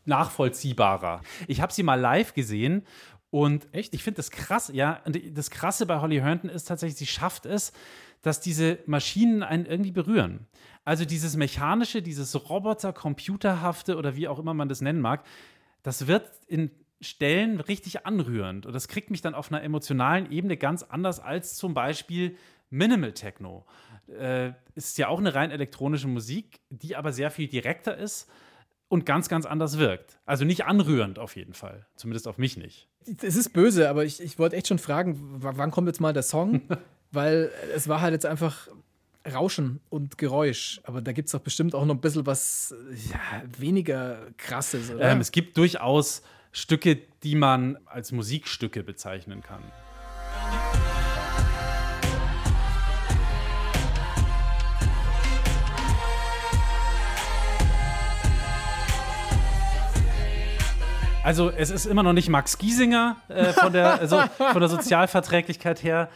[0.04, 1.22] nachvollziehbarer.
[1.48, 2.86] Ich habe sie mal live gesehen
[3.30, 5.02] und echt, ich finde das krass, ja.
[5.06, 7.74] Und das Krasse bei Holly Herndon ist tatsächlich, sie schafft es,
[8.22, 10.48] dass diese Maschinen einen irgendwie berühren.
[10.86, 15.26] Also dieses mechanische, dieses Roboter-Computerhafte oder wie auch immer man das nennen mag,
[15.84, 18.66] das wird in Stellen richtig anrührend.
[18.66, 22.38] Und das kriegt mich dann auf einer emotionalen Ebene ganz anders als zum Beispiel
[22.70, 23.66] Minimal Techno.
[24.08, 28.30] Äh, ist ja auch eine rein elektronische Musik, die aber sehr viel direkter ist
[28.90, 30.20] und ganz, ganz anders wirkt.
[30.26, 31.86] Also nicht anrührend auf jeden Fall.
[31.96, 32.88] Zumindest auf mich nicht.
[33.22, 36.24] Es ist böse, aber ich, ich wollte echt schon fragen, wann kommt jetzt mal der
[36.24, 36.62] Song?
[37.12, 38.68] Weil es war halt jetzt einfach
[39.34, 40.82] Rauschen und Geräusch.
[40.84, 42.74] Aber da gibt es doch bestimmt auch noch ein bisschen was
[43.10, 44.92] ja, weniger krasses?
[44.98, 46.22] Ähm, es gibt durchaus
[46.52, 49.64] Stücke, die man als Musikstücke bezeichnen kann.
[61.28, 65.84] Also es ist immer noch nicht Max Giesinger äh, von, der, also, von der Sozialverträglichkeit
[65.84, 66.10] her,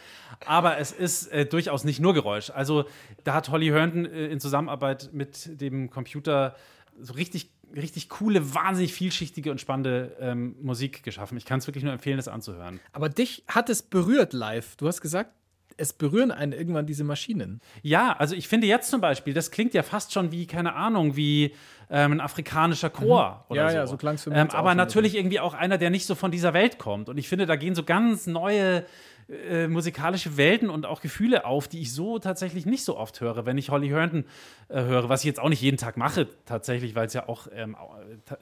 [0.46, 2.48] aber es ist äh, durchaus nicht nur Geräusch.
[2.48, 2.86] Also
[3.22, 6.56] da hat Holly Herndon äh, in Zusammenarbeit mit dem Computer
[6.98, 11.36] so richtig richtig coole, wahnsinnig vielschichtige und spannende ähm, Musik geschaffen.
[11.36, 12.80] Ich kann es wirklich nur empfehlen, das anzuhören.
[12.92, 14.76] Aber dich hat es berührt live.
[14.76, 15.30] Du hast gesagt,
[15.76, 17.60] es berühren einen irgendwann diese Maschinen.
[17.82, 21.16] Ja, also ich finde jetzt zum Beispiel, das klingt ja fast schon wie, keine Ahnung,
[21.16, 21.54] wie
[21.90, 23.52] ähm, ein afrikanischer Chor mhm.
[23.52, 23.76] oder ja, so.
[23.76, 24.38] Ja, so klang es für mich.
[24.38, 27.08] Ähm, aber natürlich irgendwie auch einer, der nicht so von dieser Welt kommt.
[27.08, 28.84] Und ich finde, da gehen so ganz neue
[29.28, 33.46] äh, musikalische Welten und auch Gefühle auf, die ich so tatsächlich nicht so oft höre,
[33.46, 34.24] wenn ich Holly Herndon
[34.68, 37.46] äh, höre, was ich jetzt auch nicht jeden Tag mache, tatsächlich, weil es ja auch
[37.54, 37.76] ähm,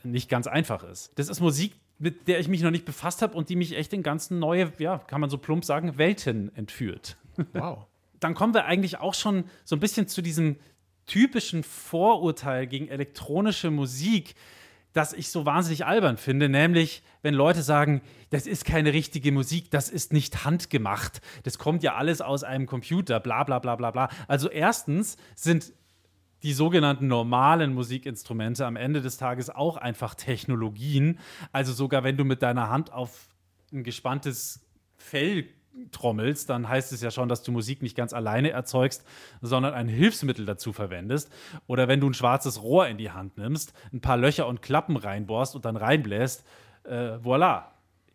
[0.03, 1.13] nicht ganz einfach ist.
[1.17, 3.93] Das ist Musik, mit der ich mich noch nicht befasst habe und die mich echt
[3.93, 7.17] in ganzen neue, ja, kann man so plump sagen, Welten entführt.
[7.53, 7.87] Wow.
[8.21, 10.57] Dann kommen wir eigentlich auch schon so ein bisschen zu diesem
[11.07, 14.35] typischen Vorurteil gegen elektronische Musik,
[14.93, 19.71] das ich so wahnsinnig albern finde, nämlich wenn Leute sagen, das ist keine richtige Musik,
[19.71, 23.91] das ist nicht handgemacht, das kommt ja alles aus einem Computer, bla bla bla bla
[23.91, 24.09] bla.
[24.27, 25.73] Also erstens sind
[26.43, 31.19] die sogenannten normalen Musikinstrumente am Ende des Tages auch einfach Technologien.
[31.53, 33.29] Also sogar wenn du mit deiner Hand auf
[33.73, 35.47] ein gespanntes Fell
[35.93, 39.05] trommelst, dann heißt es ja schon, dass du Musik nicht ganz alleine erzeugst,
[39.41, 41.31] sondern ein Hilfsmittel dazu verwendest.
[41.67, 44.97] Oder wenn du ein schwarzes Rohr in die Hand nimmst, ein paar Löcher und Klappen
[44.97, 46.45] reinbohrst und dann reinbläst,
[46.85, 47.65] äh, voilà.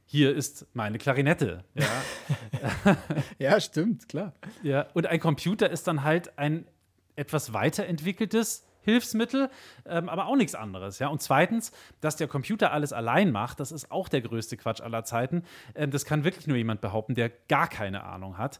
[0.07, 1.63] Hier ist meine Klarinette.
[1.73, 2.95] Ja.
[3.39, 4.33] ja, stimmt, klar.
[4.61, 6.67] Ja, und ein Computer ist dann halt ein
[7.15, 9.49] etwas weiterentwickeltes Hilfsmittel,
[9.87, 10.99] ähm, aber auch nichts anderes.
[10.99, 11.07] Ja?
[11.07, 15.03] Und zweitens, dass der Computer alles allein macht, das ist auch der größte Quatsch aller
[15.03, 15.43] Zeiten.
[15.73, 18.59] Ähm, das kann wirklich nur jemand behaupten, der gar keine Ahnung hat.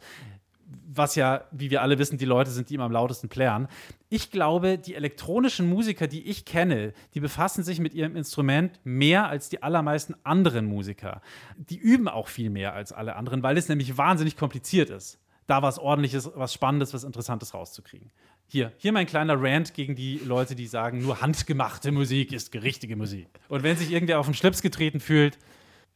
[0.88, 3.68] Was ja, wie wir alle wissen, die Leute sind, die immer am lautesten plären.
[4.10, 9.30] Ich glaube, die elektronischen Musiker, die ich kenne, die befassen sich mit ihrem Instrument mehr
[9.30, 11.22] als die allermeisten anderen Musiker.
[11.58, 15.62] Die üben auch viel mehr als alle anderen, weil es nämlich wahnsinnig kompliziert ist da
[15.62, 18.12] was Ordentliches, was Spannendes, was Interessantes rauszukriegen.
[18.48, 22.96] Hier, hier mein kleiner Rant gegen die Leute, die sagen, nur handgemachte Musik ist richtige
[22.96, 23.28] Musik.
[23.50, 25.38] Und wenn sich irgendwer auf den Schlips getreten fühlt,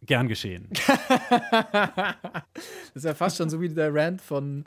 [0.01, 0.67] gern geschehen.
[1.51, 2.15] das
[2.95, 4.65] ist ja fast schon so wie der Rant von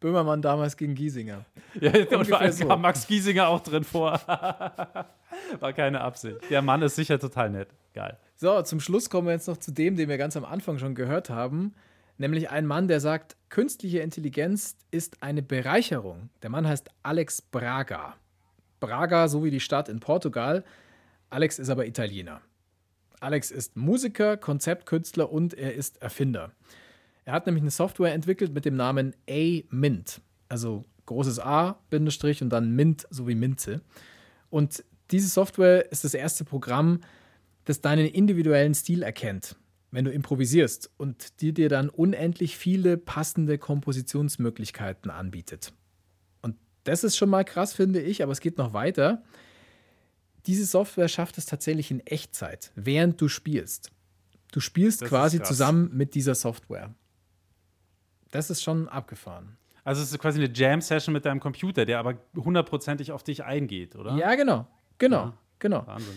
[0.00, 1.44] Böhmermann damals gegen Giesinger.
[1.80, 2.68] Ja, und vor allem so.
[2.68, 4.12] kam Max Giesinger auch drin vor.
[5.60, 6.36] War keine Absicht.
[6.50, 7.68] Der Mann ist sicher total nett.
[7.94, 8.16] Geil.
[8.36, 10.94] So, zum Schluss kommen wir jetzt noch zu dem, den wir ganz am Anfang schon
[10.94, 11.74] gehört haben.
[12.16, 16.30] Nämlich ein Mann, der sagt, künstliche Intelligenz ist eine Bereicherung.
[16.42, 18.14] Der Mann heißt Alex Braga.
[18.78, 20.64] Braga, so wie die Stadt in Portugal.
[21.30, 22.40] Alex ist aber Italiener.
[23.20, 26.52] Alex ist Musiker, Konzeptkünstler und er ist Erfinder.
[27.24, 30.20] Er hat nämlich eine Software entwickelt mit dem Namen A-Mint.
[30.48, 33.80] Also großes A, Bindestrich und dann Mint, so wie Minze.
[34.50, 37.00] Und diese Software ist das erste Programm,
[37.64, 39.56] das deinen individuellen Stil erkennt
[39.94, 45.72] wenn du improvisierst und die dir dann unendlich viele passende Kompositionsmöglichkeiten anbietet.
[46.42, 49.22] Und das ist schon mal krass, finde ich, aber es geht noch weiter.
[50.46, 53.92] Diese Software schafft es tatsächlich in Echtzeit, während du spielst.
[54.50, 56.92] Du spielst das quasi zusammen mit dieser Software.
[58.32, 59.56] Das ist schon abgefahren.
[59.84, 63.94] Also es ist quasi eine Jam-Session mit deinem Computer, der aber hundertprozentig auf dich eingeht,
[63.94, 64.16] oder?
[64.16, 64.66] Ja, genau.
[64.98, 65.26] Genau.
[65.26, 65.38] Ja.
[65.60, 65.86] Genau.
[65.86, 66.16] Wahnsinn.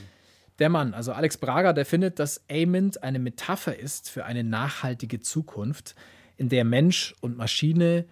[0.59, 5.19] Der Mann, also Alex Braga, der findet, dass Amint eine Metapher ist für eine nachhaltige
[5.19, 5.95] Zukunft,
[6.35, 8.05] in der Mensch und Maschine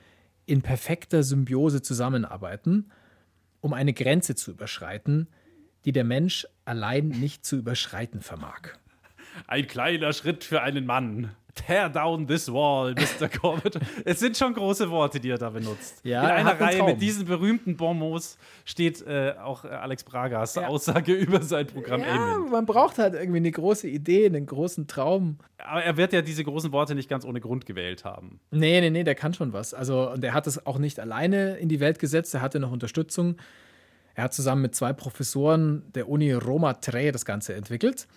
[0.45, 2.91] in perfekter Symbiose zusammenarbeiten,
[3.61, 5.27] um eine Grenze zu überschreiten,
[5.85, 8.77] die der Mensch allein nicht zu überschreiten vermag.
[9.47, 11.31] Ein kleiner Schritt für einen Mann.
[11.55, 13.29] Tear down this wall, Mr.
[13.41, 13.79] Corbett.
[14.03, 16.01] es sind schon große Worte, die er da benutzt.
[16.03, 20.67] Ja, In einer Reihe mit diesen berühmten Bonmots steht äh, auch äh, Alex Bragas ja.
[20.67, 22.51] Aussage über sein Programm ja, Amen.
[22.51, 25.37] Man braucht halt irgendwie eine große Idee, einen großen Traum.
[25.57, 28.41] Aber er wird ja diese großen Worte nicht ganz ohne Grund gewählt haben.
[28.51, 29.73] Nee, nee, nee, der kann schon was.
[29.73, 32.71] Also, und er hat es auch nicht alleine in die Welt gesetzt, er hatte noch
[32.71, 33.37] Unterstützung.
[34.13, 38.07] Er hat zusammen mit zwei Professoren der Uni Roma Tre das Ganze entwickelt.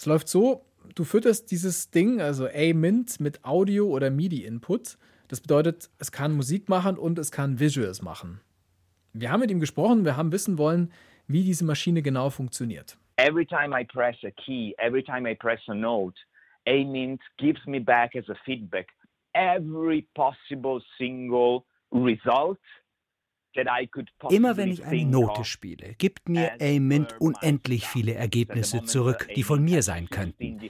[0.00, 4.96] Es läuft so, du fütterst dieses Ding, also A-Mint, mit Audio- oder MIDI-Input.
[5.28, 8.40] Das bedeutet, es kann Musik machen und es kann Visuals machen.
[9.12, 10.90] Wir haben mit ihm gesprochen, wir haben wissen wollen,
[11.26, 12.96] wie diese Maschine genau funktioniert.
[13.18, 16.18] Every time I press a key, every time I press a note,
[16.66, 18.86] A-Mint gives me back as a feedback
[19.34, 22.58] every possible single result
[24.30, 29.62] Immer wenn ich eine Note spiele, gibt mir Amint unendlich viele Ergebnisse zurück, die von
[29.62, 30.60] mir sein könnten.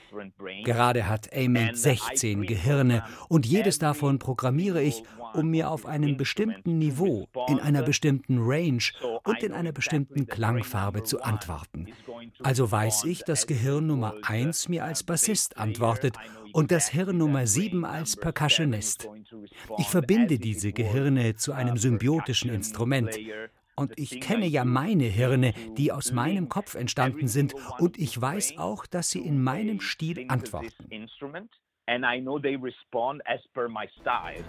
[0.65, 5.03] Gerade hat Amint 16 Gehirne und jedes davon programmiere ich,
[5.35, 8.83] um mir auf einem bestimmten Niveau, in einer bestimmten Range
[9.25, 11.87] und in einer bestimmten Klangfarbe zu antworten.
[12.43, 16.17] Also weiß ich, dass Gehirn Nummer 1 mir als Bassist antwortet
[16.53, 19.09] und das Hirn Nummer 7 als Percussionist.
[19.79, 23.19] Ich verbinde diese Gehirne zu einem symbiotischen Instrument.
[23.77, 28.59] Und ich kenne ja meine Hirne, die aus meinem Kopf entstanden sind, und ich weiß
[28.59, 30.75] auch, dass sie in meinem Stil antworten.
[31.87, 34.45] And I know they respond as per my style.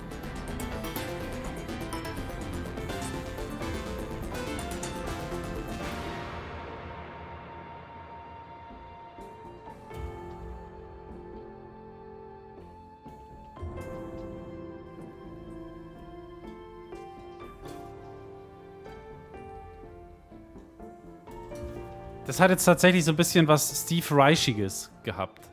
[22.31, 25.49] Das hat jetzt tatsächlich so ein bisschen was Steve Reichiges gehabt.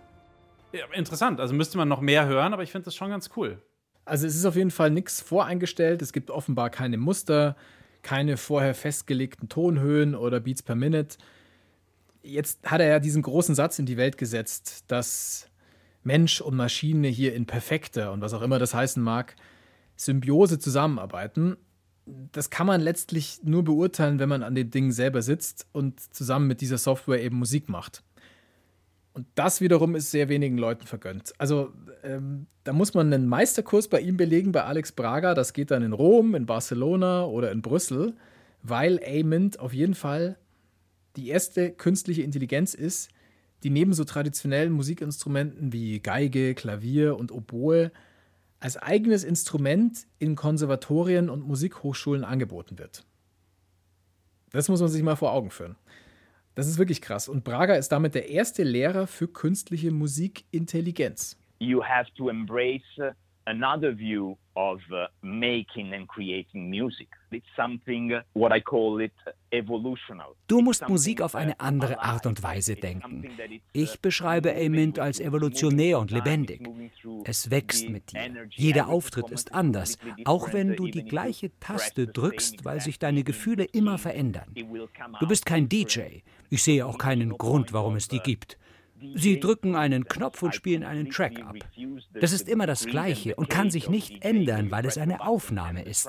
[0.71, 3.61] Ja, interessant, also müsste man noch mehr hören, aber ich finde das schon ganz cool.
[4.05, 7.57] Also es ist auf jeden Fall nichts voreingestellt, es gibt offenbar keine Muster,
[8.03, 11.19] keine vorher festgelegten Tonhöhen oder Beats per Minute.
[12.23, 15.51] Jetzt hat er ja diesen großen Satz in die Welt gesetzt, dass
[16.05, 19.35] Mensch und Maschine hier in perfekter und was auch immer das heißen mag,
[19.97, 21.57] Symbiose zusammenarbeiten
[22.33, 26.47] das kann man letztlich nur beurteilen, wenn man an den Dingen selber sitzt und zusammen
[26.47, 28.03] mit dieser Software eben Musik macht.
[29.13, 31.33] Und das wiederum ist sehr wenigen Leuten vergönnt.
[31.39, 31.73] Also
[32.05, 35.35] ähm, da muss man einen Meisterkurs bei ihm belegen, bei Alex Braga.
[35.35, 38.15] Das geht dann in Rom, in Barcelona oder in Brüssel,
[38.63, 40.37] weil Amint auf jeden Fall
[41.17, 43.11] die erste künstliche Intelligenz ist,
[43.65, 47.91] die neben so traditionellen Musikinstrumenten wie Geige, Klavier und Oboe
[48.61, 53.05] als eigenes Instrument in Konservatorien und Musikhochschulen angeboten wird.
[54.51, 55.77] Das muss man sich mal vor Augen führen.
[56.55, 57.29] Das ist wirklich krass.
[57.29, 61.39] Und Braga ist damit der erste Lehrer für künstliche Musikintelligenz.
[61.61, 62.83] You have to embrace
[63.49, 67.09] another view of uh, making and creating music.
[67.31, 69.13] It's something, uh, what I call it,
[69.53, 70.35] evolutional.
[70.49, 73.25] Du musst Musik auf eine andere Art und Weise denken.
[73.73, 76.69] Ich uh, beschreibe Amint als evolutionär und lebendig.
[77.25, 78.49] Es wächst mit dir.
[78.51, 83.65] Jeder Auftritt ist anders, auch wenn du die gleiche Taste drückst, weil sich deine Gefühle
[83.65, 84.55] immer verändern.
[85.21, 86.23] Du bist kein DJ.
[86.51, 88.59] Ich sehe auch keinen Grund, warum es die gibt.
[89.15, 91.57] Sie drücken einen Knopf und spielen einen Track ab.
[92.21, 96.09] Das ist immer das Gleiche und kann sich nicht ändern, weil es eine Aufnahme ist.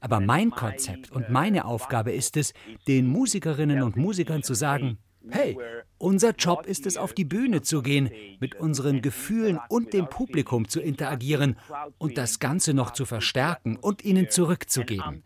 [0.00, 2.52] Aber mein Konzept und meine Aufgabe ist es,
[2.86, 4.98] den Musikerinnen und Musikern zu sagen,
[5.30, 5.58] hey,
[5.98, 10.68] unser Job ist es, auf die Bühne zu gehen, mit unseren Gefühlen und dem Publikum
[10.68, 11.56] zu interagieren
[11.98, 15.24] und das Ganze noch zu verstärken und ihnen zurückzugeben.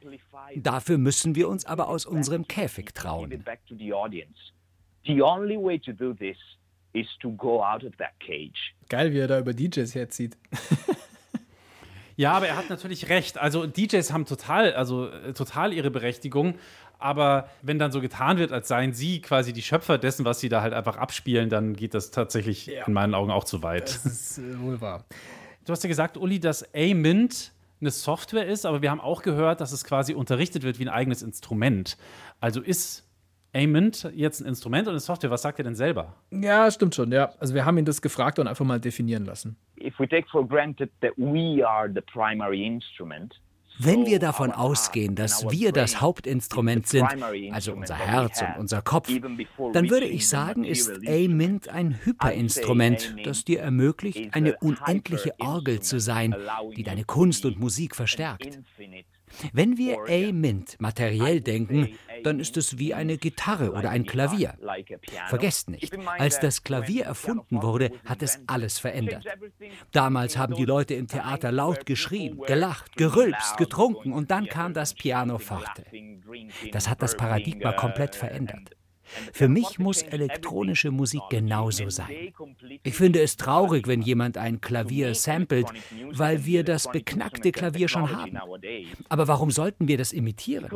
[0.57, 3.45] Dafür müssen wir uns aber aus unserem Käfig trauen.
[5.05, 6.37] The only way to do this
[6.93, 8.75] is to go out of that cage.
[8.89, 10.37] Geil, wie er da über DJs herzieht.
[12.17, 13.39] ja, aber er hat natürlich recht.
[13.39, 16.55] Also DJs haben total, also äh, total ihre Berechtigung.
[16.99, 20.49] Aber wenn dann so getan wird, als seien sie quasi die Schöpfer dessen, was sie
[20.49, 22.87] da halt einfach abspielen, dann geht das tatsächlich ja.
[22.87, 23.89] in meinen Augen auch zu weit.
[23.95, 25.05] Das ist äh, wohl wahr.
[25.65, 29.61] Du hast ja gesagt, Uli, dass A-Mint eine Software ist, aber wir haben auch gehört,
[29.61, 31.97] dass es quasi unterrichtet wird wie ein eigenes Instrument.
[32.41, 33.05] Also ist
[33.55, 35.31] Amint jetzt ein Instrument und eine Software.
[35.31, 36.15] Was sagt er denn selber?
[36.31, 37.33] Ja, stimmt schon, ja.
[37.39, 39.57] Also wir haben ihn das gefragt und einfach mal definieren lassen.
[39.79, 43.41] If we take for granted that we are the primary instrument,
[43.79, 47.07] wenn wir davon ausgehen, dass wir das Hauptinstrument sind,
[47.53, 49.09] also unser Herz und unser Kopf,
[49.73, 56.01] dann würde ich sagen, ist A-Mint ein Hyperinstrument, das dir ermöglicht, eine unendliche Orgel zu
[56.01, 56.35] sein,
[56.77, 58.61] die deine Kunst und Musik verstärkt.
[59.53, 64.55] Wenn wir A-Mint materiell denken, dann ist es wie eine Gitarre oder ein Klavier.
[65.29, 69.25] Vergesst nicht, als das Klavier erfunden wurde, hat es alles verändert.
[69.93, 74.95] Damals haben die Leute im Theater laut geschrien, gelacht, gerülpst, getrunken und dann kam das
[74.95, 75.85] Pianoforte.
[76.73, 78.71] Das hat das Paradigma komplett verändert.
[79.33, 82.33] Für mich muss elektronische Musik genauso sein.
[82.83, 85.67] Ich finde es traurig, wenn jemand ein Klavier samplet,
[86.13, 88.39] weil wir das beknackte Klavier schon haben.
[89.09, 90.71] Aber warum sollten wir das imitieren?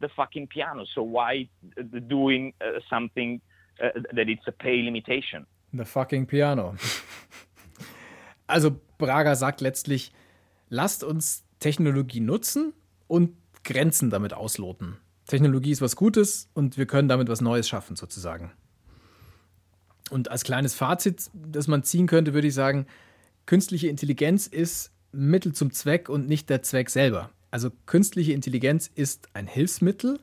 [0.00, 0.84] the fucking piano.
[0.94, 1.48] So why
[2.08, 3.40] doing uh, something
[3.82, 5.46] uh, that it's a pale imitation?
[5.72, 6.74] The fucking piano.
[8.46, 10.12] also Braga sagt letztlich,
[10.68, 12.72] lasst uns Technologie nutzen
[13.06, 14.96] und Grenzen damit ausloten.
[15.30, 18.50] Technologie ist was Gutes und wir können damit was Neues schaffen, sozusagen.
[20.10, 22.86] Und als kleines Fazit, das man ziehen könnte, würde ich sagen,
[23.46, 27.30] künstliche Intelligenz ist Mittel zum Zweck und nicht der Zweck selber.
[27.52, 30.18] Also künstliche Intelligenz ist ein Hilfsmittel,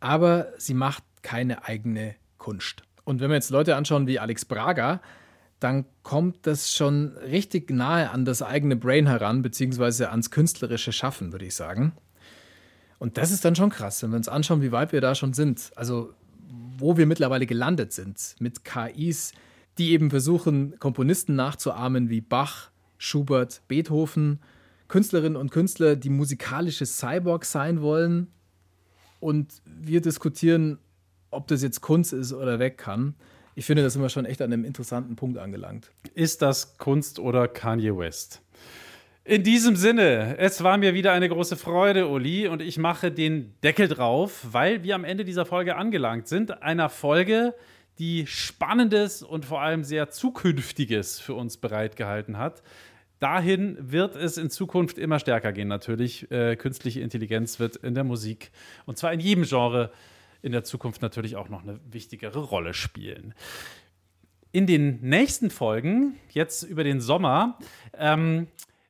[0.00, 2.82] aber sie macht keine eigene Kunst.
[3.04, 5.00] Und wenn wir jetzt Leute anschauen wie Alex Braga,
[5.60, 11.32] dann kommt das schon richtig nahe an das eigene Brain heran, beziehungsweise ans künstlerische Schaffen,
[11.32, 11.94] würde ich sagen.
[12.98, 15.34] Und das ist dann schon krass, wenn wir uns anschauen, wie weit wir da schon
[15.34, 15.70] sind.
[15.76, 16.14] Also,
[16.78, 19.32] wo wir mittlerweile gelandet sind mit KIs,
[19.78, 24.40] die eben versuchen, Komponisten nachzuahmen wie Bach, Schubert, Beethoven,
[24.88, 28.28] Künstlerinnen und Künstler, die musikalische Cyborgs sein wollen.
[29.20, 30.78] Und wir diskutieren,
[31.30, 33.14] ob das jetzt Kunst ist oder weg kann.
[33.54, 35.90] Ich finde, da sind wir schon echt an einem interessanten Punkt angelangt.
[36.14, 38.42] Ist das Kunst oder Kanye West?
[39.28, 43.54] In diesem Sinne, es war mir wieder eine große Freude, Uli, und ich mache den
[43.64, 46.62] Deckel drauf, weil wir am Ende dieser Folge angelangt sind.
[46.62, 47.52] Einer Folge,
[47.98, 52.62] die Spannendes und vor allem sehr Zukünftiges für uns bereitgehalten hat.
[53.18, 56.30] Dahin wird es in Zukunft immer stärker gehen, natürlich.
[56.30, 58.52] Äh, künstliche Intelligenz wird in der Musik
[58.84, 59.90] und zwar in jedem Genre
[60.40, 63.34] in der Zukunft natürlich auch noch eine wichtigere Rolle spielen.
[64.52, 67.58] In den nächsten Folgen, jetzt über den Sommer,
[67.98, 68.46] ähm,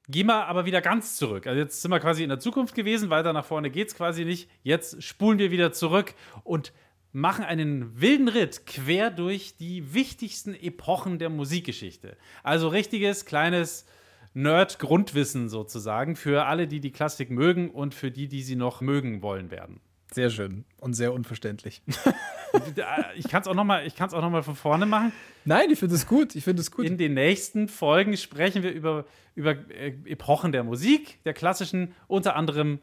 [0.08, 1.48] Gehen wir aber wieder ganz zurück.
[1.48, 4.24] Also jetzt sind wir quasi in der Zukunft gewesen, weiter nach vorne geht es quasi
[4.24, 4.48] nicht.
[4.62, 6.72] Jetzt spulen wir wieder zurück und
[7.12, 12.16] machen einen wilden Ritt quer durch die wichtigsten Epochen der Musikgeschichte.
[12.44, 13.86] Also richtiges kleines
[14.34, 19.22] Nerd-Grundwissen sozusagen für alle, die die Klassik mögen und für die, die sie noch mögen
[19.22, 19.80] wollen werden.
[20.12, 21.82] Sehr schön und sehr unverständlich.
[23.16, 25.12] ich kann es auch noch mal, auch noch von vorne machen.
[25.44, 26.34] Nein, ich finde es gut.
[26.36, 26.86] Ich finde es gut.
[26.86, 29.04] In den nächsten Folgen sprechen wir über,
[29.34, 32.78] über äh, Epochen der Musik, der klassischen, unter anderem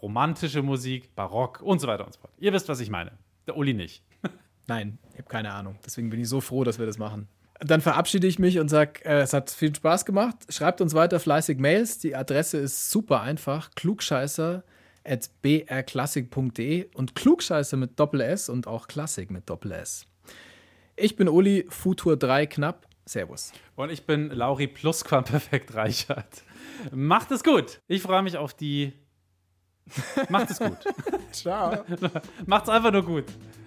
[0.00, 2.32] romantische Musik, Barock und so weiter und so fort.
[2.38, 3.12] Ihr wisst, was ich meine.
[3.46, 4.04] Der Uli nicht.
[4.66, 5.78] Nein, ich habe keine Ahnung.
[5.84, 7.28] Deswegen bin ich so froh, dass wir das machen.
[7.60, 10.36] Dann verabschiede ich mich und sage, äh, es hat viel Spaß gemacht.
[10.48, 11.98] Schreibt uns weiter fleißig Mails.
[11.98, 13.70] Die Adresse ist super einfach.
[13.74, 14.64] Klugscheißer
[15.04, 20.06] at brklassik.de und Klugscheiße mit Doppel-S und auch Klassik mit Doppel-S.
[20.96, 22.86] Ich bin Uli, Futur 3 knapp.
[23.04, 23.52] Servus.
[23.74, 26.44] Und ich bin Lauri Plusquamperfekt Reichert.
[26.92, 27.80] Macht es gut.
[27.88, 28.92] Ich freue mich auf die.
[30.28, 30.78] Macht es gut.
[31.32, 31.84] Ciao.
[32.46, 33.24] Macht's einfach nur gut.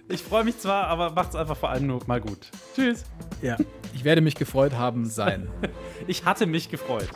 [0.08, 2.52] Ich freue mich zwar, aber macht's einfach vor allem nur mal gut.
[2.76, 3.04] Tschüss.
[3.42, 3.56] Ja,
[3.92, 5.48] ich werde mich gefreut haben sein.
[6.06, 7.08] ich hatte mich gefreut.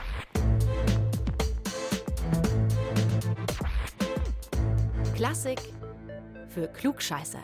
[5.21, 5.61] Klassik
[6.49, 7.43] für Klugscheißer.